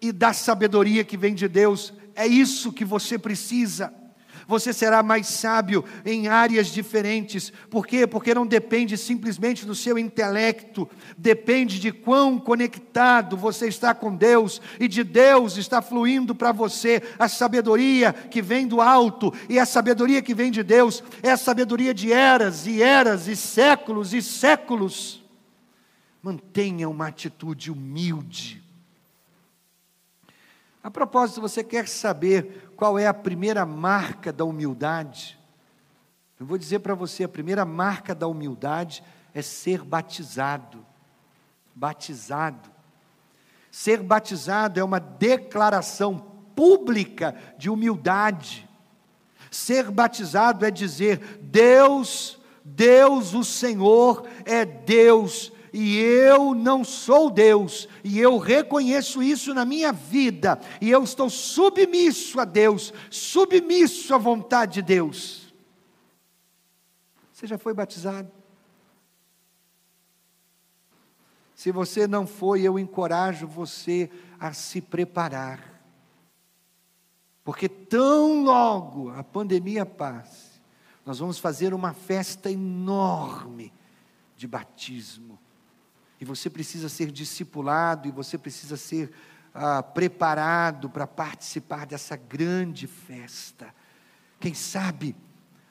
[0.00, 3.92] e da sabedoria que vem de Deus é isso que você precisa.
[4.46, 7.52] Você será mais sábio em áreas diferentes.
[7.68, 8.06] Por quê?
[8.06, 14.60] Porque não depende simplesmente do seu intelecto, depende de quão conectado você está com Deus
[14.78, 19.66] e de Deus está fluindo para você a sabedoria que vem do alto, e a
[19.66, 24.22] sabedoria que vem de Deus é a sabedoria de eras e eras e séculos e
[24.22, 25.24] séculos.
[26.22, 28.66] Mantenha uma atitude humilde
[30.86, 35.38] a propósito, você quer saber qual é a primeira marca da humildade?
[36.38, 39.02] Eu vou dizer para você: a primeira marca da humildade
[39.34, 40.84] é ser batizado.
[41.74, 42.70] Batizado.
[43.70, 46.18] Ser batizado é uma declaração
[46.54, 48.68] pública de humildade.
[49.50, 57.86] Ser batizado é dizer: Deus, Deus, o Senhor é Deus e eu não sou Deus,
[58.02, 64.16] e eu reconheço isso na minha vida, e eu estou submisso a Deus, submisso à
[64.16, 65.52] vontade de Deus.
[67.30, 68.32] Você já foi batizado?
[71.54, 74.10] Se você não foi, eu encorajo você
[74.40, 75.78] a se preparar.
[77.44, 80.58] Porque tão logo a pandemia passe,
[81.04, 83.70] nós vamos fazer uma festa enorme
[84.34, 85.38] de batismo.
[86.20, 89.12] E você precisa ser discipulado, e você precisa ser
[89.54, 93.74] ah, preparado para participar dessa grande festa.
[94.38, 95.16] Quem sabe,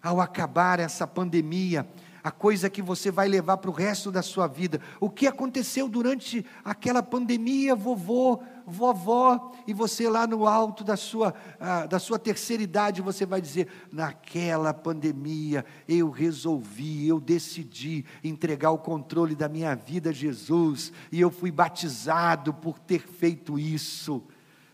[0.02, 1.88] ao acabar essa pandemia,
[2.24, 4.82] a coisa que você vai levar para o resto da sua vida.
[5.00, 11.34] O que aconteceu durante aquela pandemia, vovô, vovó, e você lá no alto da sua,
[11.60, 18.72] ah, da sua terceira idade, você vai dizer: naquela pandemia eu resolvi, eu decidi entregar
[18.72, 24.24] o controle da minha vida a Jesus, e eu fui batizado por ter feito isso.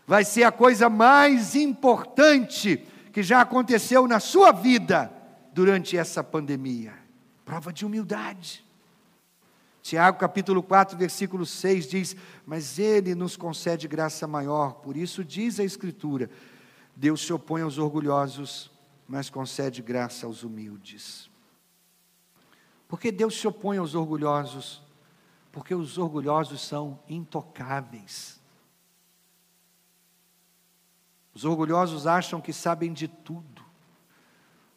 [0.06, 5.12] Vai ser a coisa mais importante que já aconteceu na sua vida
[5.52, 6.94] durante essa pandemia.
[7.44, 8.64] Prova de humildade.
[9.82, 12.16] Tiago capítulo 4, versículo 6 diz:
[12.46, 16.30] Mas Ele nos concede graça maior, por isso diz a Escritura:
[16.94, 18.70] Deus se opõe aos orgulhosos,
[19.08, 21.28] mas concede graça aos humildes.
[22.86, 24.80] Por que Deus se opõe aos orgulhosos?
[25.50, 28.40] Porque os orgulhosos são intocáveis.
[31.34, 33.64] Os orgulhosos acham que sabem de tudo.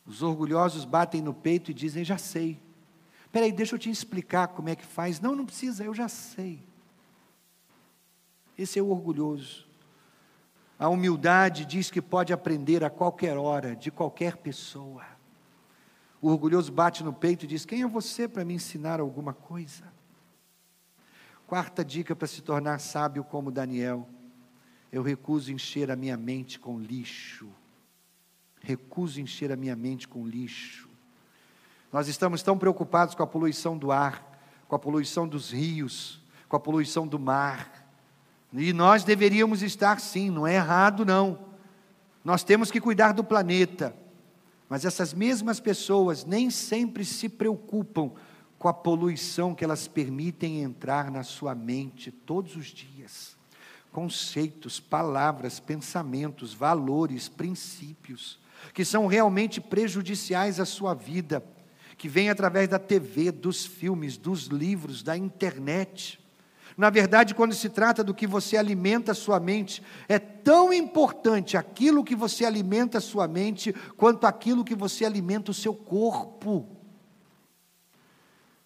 [0.05, 2.64] Os orgulhosos batem no peito e dizem: Já sei.
[3.35, 5.19] Peraí, deixa eu te explicar como é que faz.
[5.19, 6.63] Não, não precisa, eu já sei.
[8.57, 9.67] Esse é o orgulhoso.
[10.79, 15.03] A humildade diz que pode aprender a qualquer hora, de qualquer pessoa.
[16.21, 19.83] O orgulhoso bate no peito e diz: Quem é você para me ensinar alguma coisa?
[21.45, 24.07] Quarta dica para se tornar sábio como Daniel:
[24.89, 27.53] Eu recuso encher a minha mente com lixo
[28.65, 30.84] recuso encher a minha mente com lixo.
[31.95, 34.37] Nós estamos tão preocupados com a poluição do ar,
[34.67, 37.87] com a poluição dos rios, com a poluição do mar.
[38.51, 41.39] E nós deveríamos estar sim, não é errado não.
[42.21, 43.95] Nós temos que cuidar do planeta.
[44.67, 48.11] Mas essas mesmas pessoas nem sempre se preocupam
[48.59, 53.37] com a poluição que elas permitem entrar na sua mente todos os dias.
[53.93, 58.37] Conceitos, palavras, pensamentos, valores, princípios,
[58.73, 61.41] que são realmente prejudiciais à sua vida,
[61.97, 66.19] que vêm através da TV, dos filmes, dos livros, da internet.
[66.77, 71.55] Na verdade, quando se trata do que você alimenta a sua mente, é tão importante
[71.55, 76.67] aquilo que você alimenta a sua mente, quanto aquilo que você alimenta o seu corpo.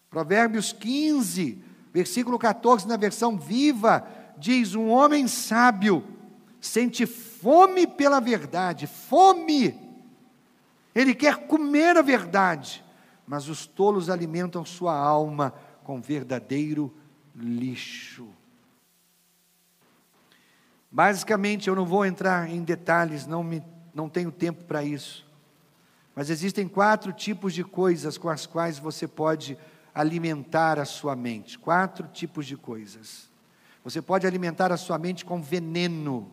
[0.09, 1.61] Provérbios 15,
[1.93, 4.07] versículo 14, na versão viva,
[4.39, 6.03] diz: Um homem sábio
[6.59, 9.77] sente fome pela verdade, fome.
[10.95, 12.83] Ele quer comer a verdade,
[13.29, 15.53] mas os tolos alimentam sua alma
[15.83, 16.91] com verdadeiro
[17.35, 18.27] lixo.
[20.89, 23.61] Basicamente, eu não vou entrar em detalhes, não, me,
[23.93, 25.27] não tenho tempo para isso.
[26.15, 29.55] Mas existem quatro tipos de coisas com as quais você pode
[29.93, 31.59] alimentar a sua mente.
[31.59, 33.29] Quatro tipos de coisas.
[33.83, 36.31] Você pode alimentar a sua mente com veneno.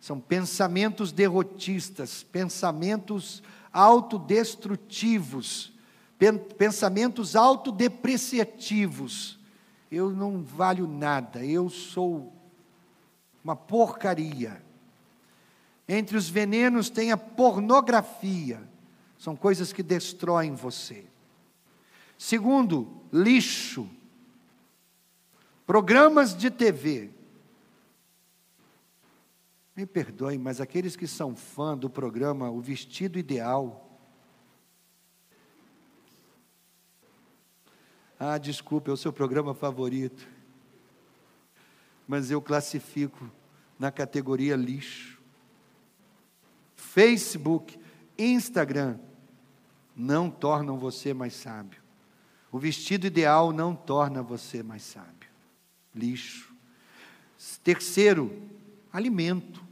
[0.00, 5.73] São pensamentos derrotistas, pensamentos autodestrutivos,
[6.56, 9.38] pensamentos autodepreciativos
[9.94, 12.32] eu não valho nada, eu sou
[13.42, 14.62] uma porcaria.
[15.86, 18.68] Entre os venenos tem a pornografia,
[19.18, 21.04] são coisas que destroem você.
[22.18, 23.88] Segundo, lixo.
[25.66, 27.10] Programas de TV.
[29.76, 33.83] Me perdoem, mas aqueles que são fã do programa O Vestido Ideal,
[38.18, 40.26] Ah, desculpe, é o seu programa favorito.
[42.06, 43.30] Mas eu classifico
[43.78, 45.20] na categoria lixo.
[46.76, 47.78] Facebook,
[48.16, 48.98] Instagram
[49.96, 51.82] não tornam você mais sábio.
[52.50, 55.28] O vestido ideal não torna você mais sábio.
[55.94, 56.54] Lixo.
[57.62, 58.42] Terceiro,
[58.92, 59.62] alimento.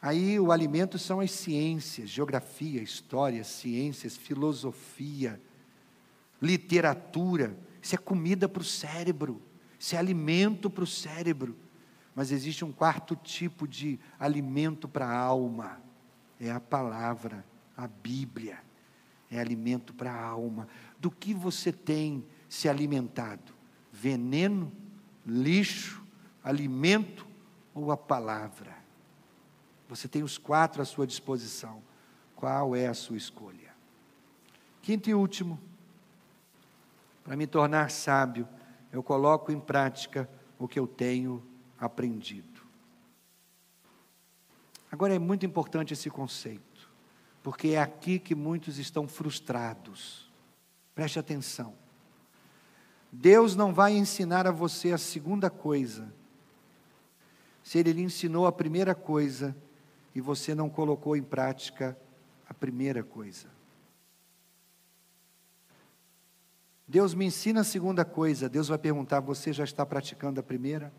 [0.00, 5.40] Aí o alimento são as ciências, geografia, história, ciências, filosofia,
[6.40, 9.42] literatura, isso é comida para o cérebro,
[9.78, 11.56] isso é alimento para o cérebro.
[12.14, 15.80] Mas existe um quarto tipo de alimento para a alma,
[16.40, 17.44] é a palavra,
[17.76, 18.58] a Bíblia,
[19.30, 20.66] é alimento para a alma.
[20.98, 23.52] Do que você tem se alimentado?
[23.92, 24.72] Veneno,
[25.24, 26.02] lixo,
[26.42, 27.26] alimento
[27.74, 28.76] ou a palavra?
[29.88, 31.82] Você tem os quatro à sua disposição.
[32.34, 33.74] Qual é a sua escolha?
[34.82, 35.58] Quinto e último,
[37.28, 38.48] para me tornar sábio,
[38.90, 40.26] eu coloco em prática
[40.58, 41.46] o que eu tenho
[41.78, 42.62] aprendido.
[44.90, 46.90] Agora é muito importante esse conceito,
[47.42, 50.32] porque é aqui que muitos estão frustrados.
[50.94, 51.74] Preste atenção.
[53.12, 56.10] Deus não vai ensinar a você a segunda coisa,
[57.62, 59.54] se Ele lhe ensinou a primeira coisa
[60.14, 61.94] e você não colocou em prática
[62.48, 63.57] a primeira coisa.
[66.88, 70.90] Deus me ensina a segunda coisa, Deus vai perguntar: você já está praticando a primeira?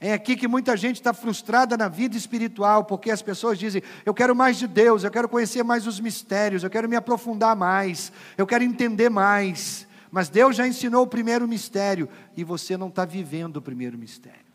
[0.00, 4.14] É aqui que muita gente está frustrada na vida espiritual, porque as pessoas dizem: eu
[4.14, 8.12] quero mais de Deus, eu quero conhecer mais os mistérios, eu quero me aprofundar mais,
[8.36, 9.88] eu quero entender mais.
[10.12, 14.47] Mas Deus já ensinou o primeiro mistério e você não está vivendo o primeiro mistério.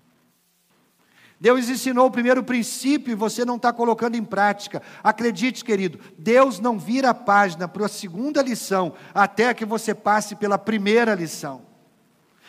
[1.44, 4.82] Deus ensinou o primeiro princípio e você não está colocando em prática.
[5.04, 10.38] Acredite, querido, Deus não vira a página para a segunda lição até que você passe
[10.38, 11.64] pela primeira lição.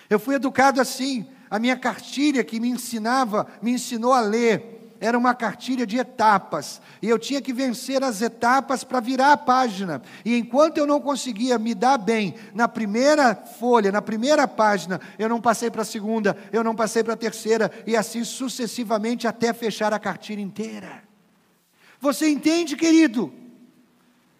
[0.08, 1.26] Eu fui educado assim.
[1.50, 4.73] A minha cartilha que me ensinava, me ensinou a ler
[5.04, 9.36] era uma cartilha de etapas, e eu tinha que vencer as etapas para virar a
[9.36, 10.00] página.
[10.24, 15.28] E enquanto eu não conseguia me dar bem na primeira folha, na primeira página, eu
[15.28, 19.52] não passei para a segunda, eu não passei para a terceira, e assim sucessivamente até
[19.52, 21.02] fechar a cartilha inteira.
[22.00, 23.30] Você entende, querido?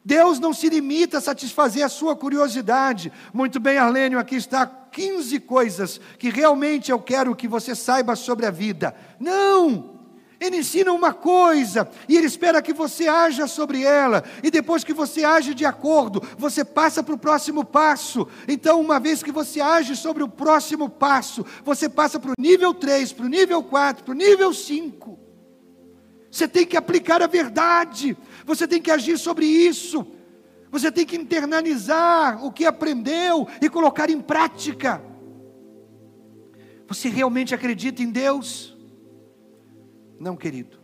[0.03, 3.13] Deus não se limita a satisfazer a sua curiosidade.
[3.35, 8.47] Muito bem, Arlênio, aqui está 15 coisas que realmente eu quero que você saiba sobre
[8.47, 8.95] a vida.
[9.21, 9.94] Não!
[10.45, 14.93] Ele ensina uma coisa e ele espera que você haja sobre ela, e depois que
[14.93, 18.29] você age de acordo, você passa para o próximo passo.
[18.47, 22.75] Então, uma vez que você age sobre o próximo passo, você passa para o nível
[22.75, 25.19] 3, para o nível 4, para o nível 5.
[26.31, 28.15] Você tem que aplicar a verdade,
[28.45, 30.07] você tem que agir sobre isso,
[30.71, 35.03] você tem que internalizar o que aprendeu e colocar em prática.
[36.87, 38.74] Você realmente acredita em Deus?
[40.25, 40.79] Não, querido.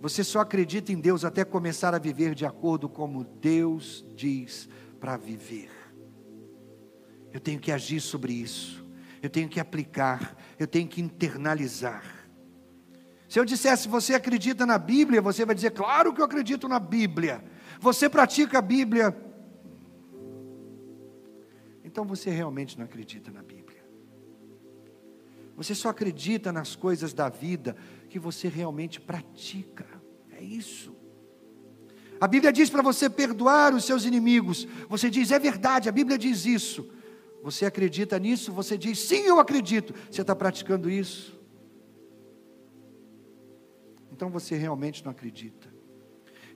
[0.00, 4.68] Você só acredita em Deus até começar a viver de acordo como Deus diz
[5.00, 5.68] para viver.
[7.32, 8.86] Eu tenho que agir sobre isso.
[9.20, 12.04] Eu tenho que aplicar, eu tenho que internalizar.
[13.28, 15.20] Se eu dissesse, você acredita na Bíblia?
[15.20, 17.42] Você vai dizer, claro que eu acredito na Bíblia.
[17.80, 19.16] Você pratica a Bíblia?
[21.82, 23.73] Então você realmente não acredita na Bíblia.
[25.56, 27.76] Você só acredita nas coisas da vida
[28.08, 29.86] que você realmente pratica.
[30.32, 30.94] É isso.
[32.20, 34.66] A Bíblia diz para você perdoar os seus inimigos.
[34.88, 36.90] Você diz, é verdade, a Bíblia diz isso.
[37.42, 38.52] Você acredita nisso?
[38.52, 39.94] Você diz, sim, eu acredito.
[40.10, 41.38] Você está praticando isso?
[44.10, 45.74] Então você realmente não acredita.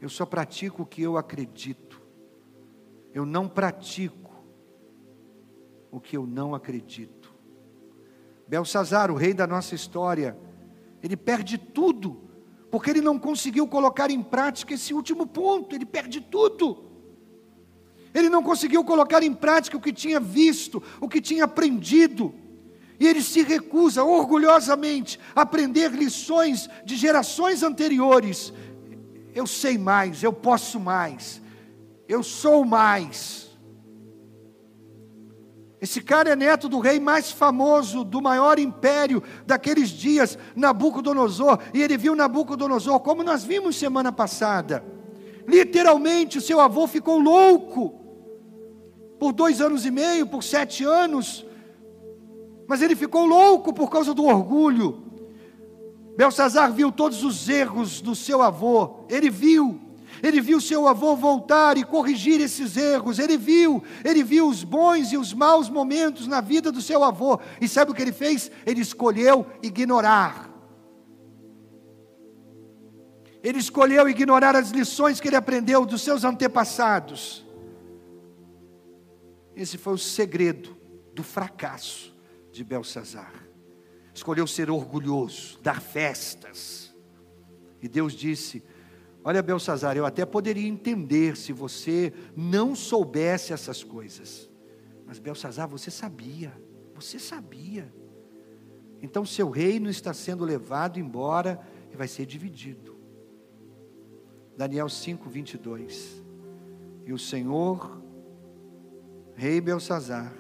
[0.01, 2.01] Eu só pratico o que eu acredito.
[3.12, 4.44] Eu não pratico
[5.90, 7.18] o que eu não acredito.
[8.49, 10.36] Belsazar, o rei da nossa história,
[11.03, 12.28] ele perde tudo,
[12.70, 16.84] porque ele não conseguiu colocar em prática esse último ponto, ele perde tudo.
[18.14, 22.34] Ele não conseguiu colocar em prática o que tinha visto, o que tinha aprendido.
[22.99, 28.53] E ele se recusa orgulhosamente a aprender lições de gerações anteriores.
[29.34, 31.40] Eu sei mais, eu posso mais,
[32.09, 33.47] eu sou mais.
[35.81, 41.81] Esse cara é neto do rei mais famoso, do maior império daqueles dias, Nabucodonosor, e
[41.81, 44.85] ele viu Nabucodonosor, como nós vimos semana passada.
[45.47, 47.95] Literalmente, o seu avô ficou louco,
[49.20, 51.47] por dois anos e meio, por sete anos,
[52.66, 55.05] mas ele ficou louco por causa do orgulho.
[56.16, 59.81] Belsazar viu todos os erros do seu avô, ele viu,
[60.23, 65.12] ele viu seu avô voltar e corrigir esses erros, ele viu, ele viu os bons
[65.12, 68.51] e os maus momentos na vida do seu avô, e sabe o que ele fez?
[68.66, 70.49] Ele escolheu ignorar.
[73.43, 77.47] Ele escolheu ignorar as lições que ele aprendeu dos seus antepassados.
[79.55, 80.77] Esse foi o segredo
[81.14, 82.14] do fracasso
[82.53, 83.33] de Belsazar.
[84.12, 86.93] Escolheu ser orgulhoso, dar festas.
[87.81, 88.62] E Deus disse:
[89.25, 94.49] Olha, Belsazar, eu até poderia entender se você não soubesse essas coisas.
[95.05, 96.53] Mas Belsazar, você sabia,
[96.95, 97.93] você sabia.
[99.03, 101.61] Então seu reino está sendo levado embora
[101.93, 102.97] e vai ser dividido.
[104.57, 106.23] Daniel 5, 22.
[107.07, 108.03] E o Senhor,
[109.35, 110.35] Rei Belsazar,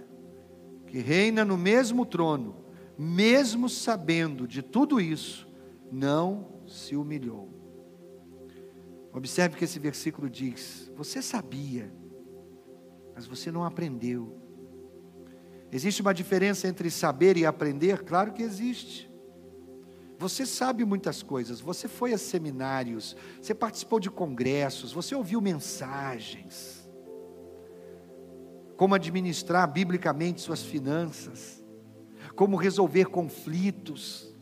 [0.86, 2.56] que reina no mesmo trono,
[2.98, 5.48] mesmo sabendo de tudo isso,
[5.90, 7.57] não se humilhou.
[9.18, 11.92] Observe que esse versículo diz: Você sabia,
[13.16, 14.40] mas você não aprendeu.
[15.72, 18.04] Existe uma diferença entre saber e aprender?
[18.04, 19.12] Claro que existe.
[20.20, 26.88] Você sabe muitas coisas, você foi a seminários, você participou de congressos, você ouviu mensagens.
[28.76, 31.60] Como administrar biblicamente suas finanças,
[32.36, 34.32] como resolver conflitos,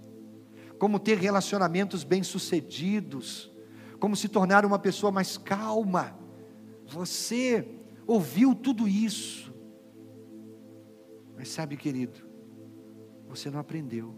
[0.78, 3.55] como ter relacionamentos bem-sucedidos,
[3.98, 6.18] como se tornar uma pessoa mais calma.
[6.86, 7.68] Você
[8.06, 9.52] ouviu tudo isso,
[11.36, 12.26] mas sabe, querido,
[13.28, 14.14] você não aprendeu.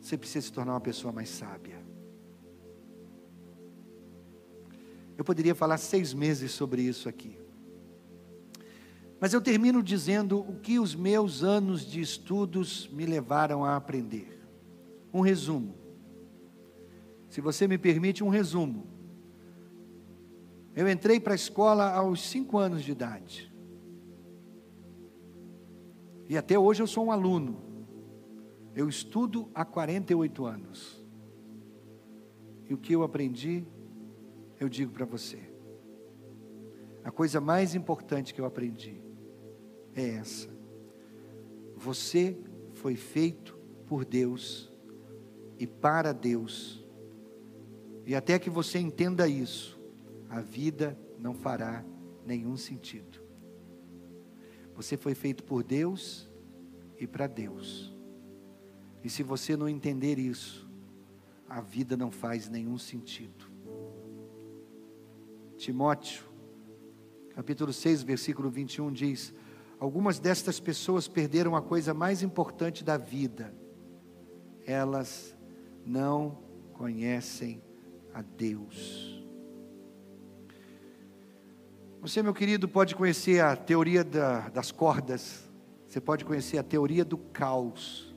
[0.00, 1.78] Você precisa se tornar uma pessoa mais sábia.
[5.16, 7.38] Eu poderia falar seis meses sobre isso aqui.
[9.20, 14.39] Mas eu termino dizendo o que os meus anos de estudos me levaram a aprender.
[15.12, 15.74] Um resumo.
[17.28, 18.86] Se você me permite, um resumo.
[20.74, 23.52] Eu entrei para a escola aos cinco anos de idade.
[26.28, 27.60] E até hoje eu sou um aluno.
[28.74, 31.04] Eu estudo há 48 anos.
[32.68, 33.66] E o que eu aprendi
[34.60, 35.38] eu digo para você:
[37.02, 39.00] a coisa mais importante que eu aprendi
[39.96, 40.48] é essa.
[41.74, 42.38] Você
[42.74, 44.69] foi feito por Deus
[45.60, 46.82] e para Deus.
[48.06, 49.78] E até que você entenda isso,
[50.30, 51.84] a vida não fará
[52.24, 53.20] nenhum sentido.
[54.74, 56.26] Você foi feito por Deus
[56.98, 57.94] e para Deus.
[59.04, 60.66] E se você não entender isso,
[61.46, 63.50] a vida não faz nenhum sentido.
[65.58, 66.24] Timóteo,
[67.34, 69.34] capítulo 6, versículo 21 diz:
[69.78, 73.54] Algumas destas pessoas perderam a coisa mais importante da vida,
[74.64, 75.36] elas
[75.90, 76.38] não
[76.72, 77.60] conhecem
[78.14, 79.20] a Deus.
[82.00, 85.50] Você, meu querido, pode conhecer a teoria da, das cordas,
[85.86, 88.08] você pode conhecer a teoria do caos,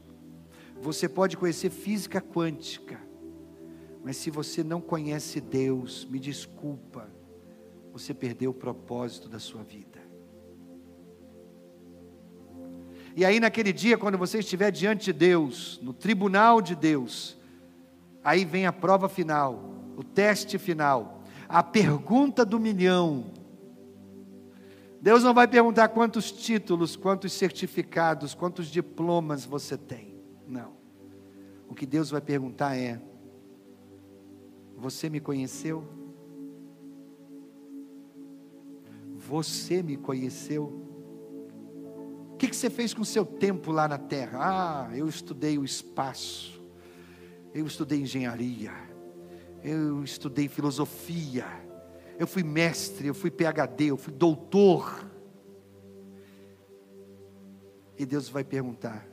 [0.79, 2.99] Você pode conhecer física quântica,
[4.03, 7.09] mas se você não conhece Deus, me desculpa,
[7.91, 10.01] você perdeu o propósito da sua vida.
[13.15, 17.37] E aí, naquele dia, quando você estiver diante de Deus, no tribunal de Deus,
[18.23, 23.25] aí vem a prova final, o teste final, a pergunta do milhão.
[25.01, 30.15] Deus não vai perguntar quantos títulos, quantos certificados, quantos diplomas você tem.
[30.47, 30.73] Não.
[31.67, 33.01] O que Deus vai perguntar é:
[34.77, 35.83] Você me conheceu?
[39.27, 40.65] Você me conheceu?
[42.33, 44.39] O que, que você fez com o seu tempo lá na terra?
[44.41, 46.52] Ah, eu estudei o espaço,
[47.53, 48.71] eu estudei engenharia,
[49.63, 51.45] eu estudei filosofia,
[52.17, 55.09] eu fui mestre, eu fui PhD, eu fui doutor.
[57.97, 59.07] E Deus vai perguntar: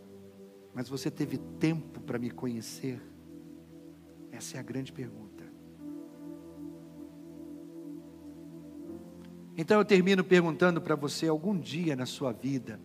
[0.74, 3.00] Mas você teve tempo para me conhecer?
[4.32, 5.44] Essa é a grande pergunta.
[9.56, 12.80] Então eu termino perguntando para você: algum dia na sua vida,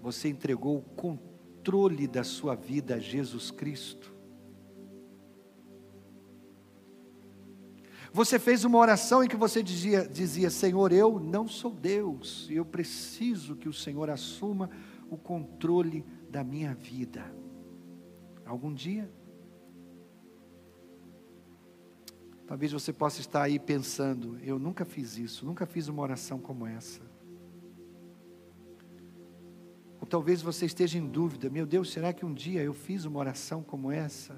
[0.00, 4.11] você entregou o controle da sua vida a Jesus Cristo?
[8.12, 12.56] Você fez uma oração em que você dizia, dizia: Senhor, eu não sou Deus, e
[12.56, 14.68] eu preciso que o Senhor assuma
[15.08, 17.34] o controle da minha vida.
[18.44, 19.10] Algum dia?
[22.46, 26.66] Talvez você possa estar aí pensando: eu nunca fiz isso, nunca fiz uma oração como
[26.66, 27.00] essa.
[29.98, 33.18] Ou talvez você esteja em dúvida: meu Deus, será que um dia eu fiz uma
[33.18, 34.36] oração como essa?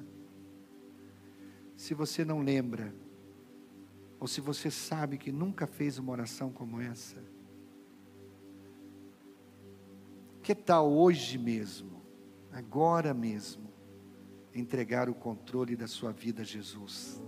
[1.76, 2.94] Se você não lembra,
[4.24, 7.22] ou se você sabe que nunca fez uma oração como essa,
[10.42, 12.00] que tal hoje mesmo,
[12.50, 13.70] agora mesmo,
[14.54, 17.22] entregar o controle da sua vida a Jesus?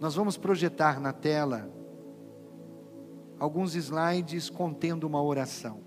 [0.00, 1.70] Nós vamos projetar na tela
[3.38, 5.82] alguns slides contendo uma oração.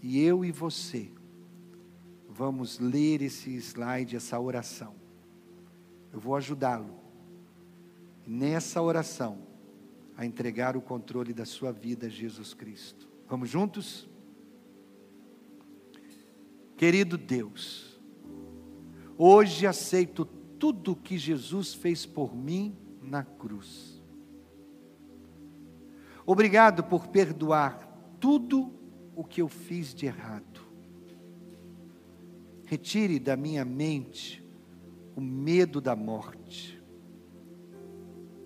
[0.00, 1.12] E eu e você
[2.28, 4.99] vamos ler esse slide, essa oração.
[6.12, 6.98] Eu vou ajudá-lo
[8.26, 9.38] nessa oração
[10.16, 13.08] a entregar o controle da sua vida a Jesus Cristo.
[13.28, 14.08] Vamos juntos?
[16.76, 18.00] Querido Deus,
[19.16, 24.02] hoje aceito tudo que Jesus fez por mim na cruz.
[26.26, 27.86] Obrigado por perdoar
[28.20, 28.72] tudo
[29.16, 30.60] o que eu fiz de errado.
[32.66, 34.44] Retire da minha mente
[35.20, 36.82] o medo da morte.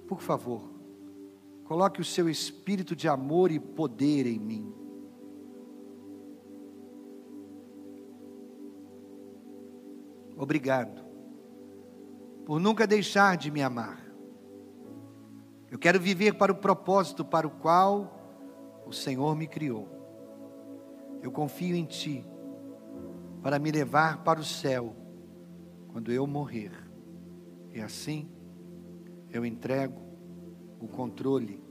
[0.09, 0.69] Por favor,
[1.63, 4.75] coloque o seu espírito de amor e poder em mim.
[10.37, 11.01] Obrigado
[12.45, 14.05] por nunca deixar de me amar.
[15.71, 19.89] Eu quero viver para o propósito para o qual o Senhor me criou.
[21.23, 22.27] Eu confio em Ti
[23.45, 25.04] para me levar para o céu
[25.95, 26.73] quando eu morrer.
[27.73, 28.29] E assim
[29.31, 30.03] eu entrego
[30.81, 31.63] o controle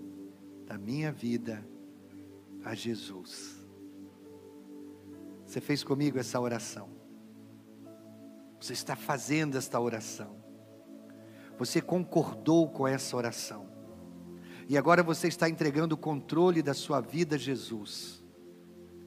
[0.66, 1.68] da minha vida
[2.64, 3.68] a Jesus.
[5.46, 6.90] Você fez comigo essa oração.
[8.62, 10.38] Você está fazendo esta oração.
[11.60, 13.68] Você concordou com essa oração.
[14.70, 18.24] E agora você está entregando o controle da sua vida a Jesus.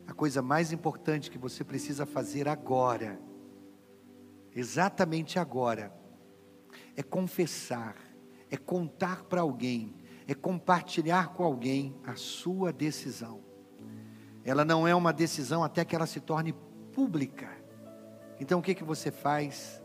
[0.07, 3.19] A coisa mais importante que você precisa fazer agora,
[4.57, 5.93] exatamente agora,
[6.97, 7.95] é confessar,
[8.51, 9.95] é contar para alguém,
[10.27, 13.45] é compartilhar com alguém a sua decisão.
[14.43, 16.55] Ela não é uma decisão até que ela se torne
[16.93, 17.51] pública.
[18.41, 19.83] Então o que que você faz?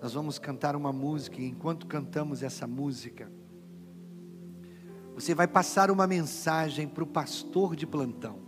[0.00, 3.30] Nós vamos cantar uma música e enquanto cantamos essa música,
[5.14, 8.38] você vai passar uma mensagem para o pastor de plantão.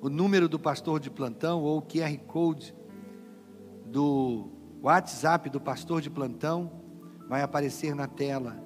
[0.00, 2.74] O número do pastor de plantão ou o QR Code
[3.90, 4.48] do
[4.82, 6.80] WhatsApp do pastor de plantão
[7.28, 8.62] vai aparecer na tela.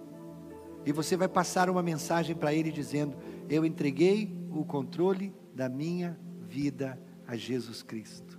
[0.87, 3.17] E você vai passar uma mensagem para ele dizendo:
[3.49, 8.34] Eu entreguei o controle da minha vida a Jesus Cristo.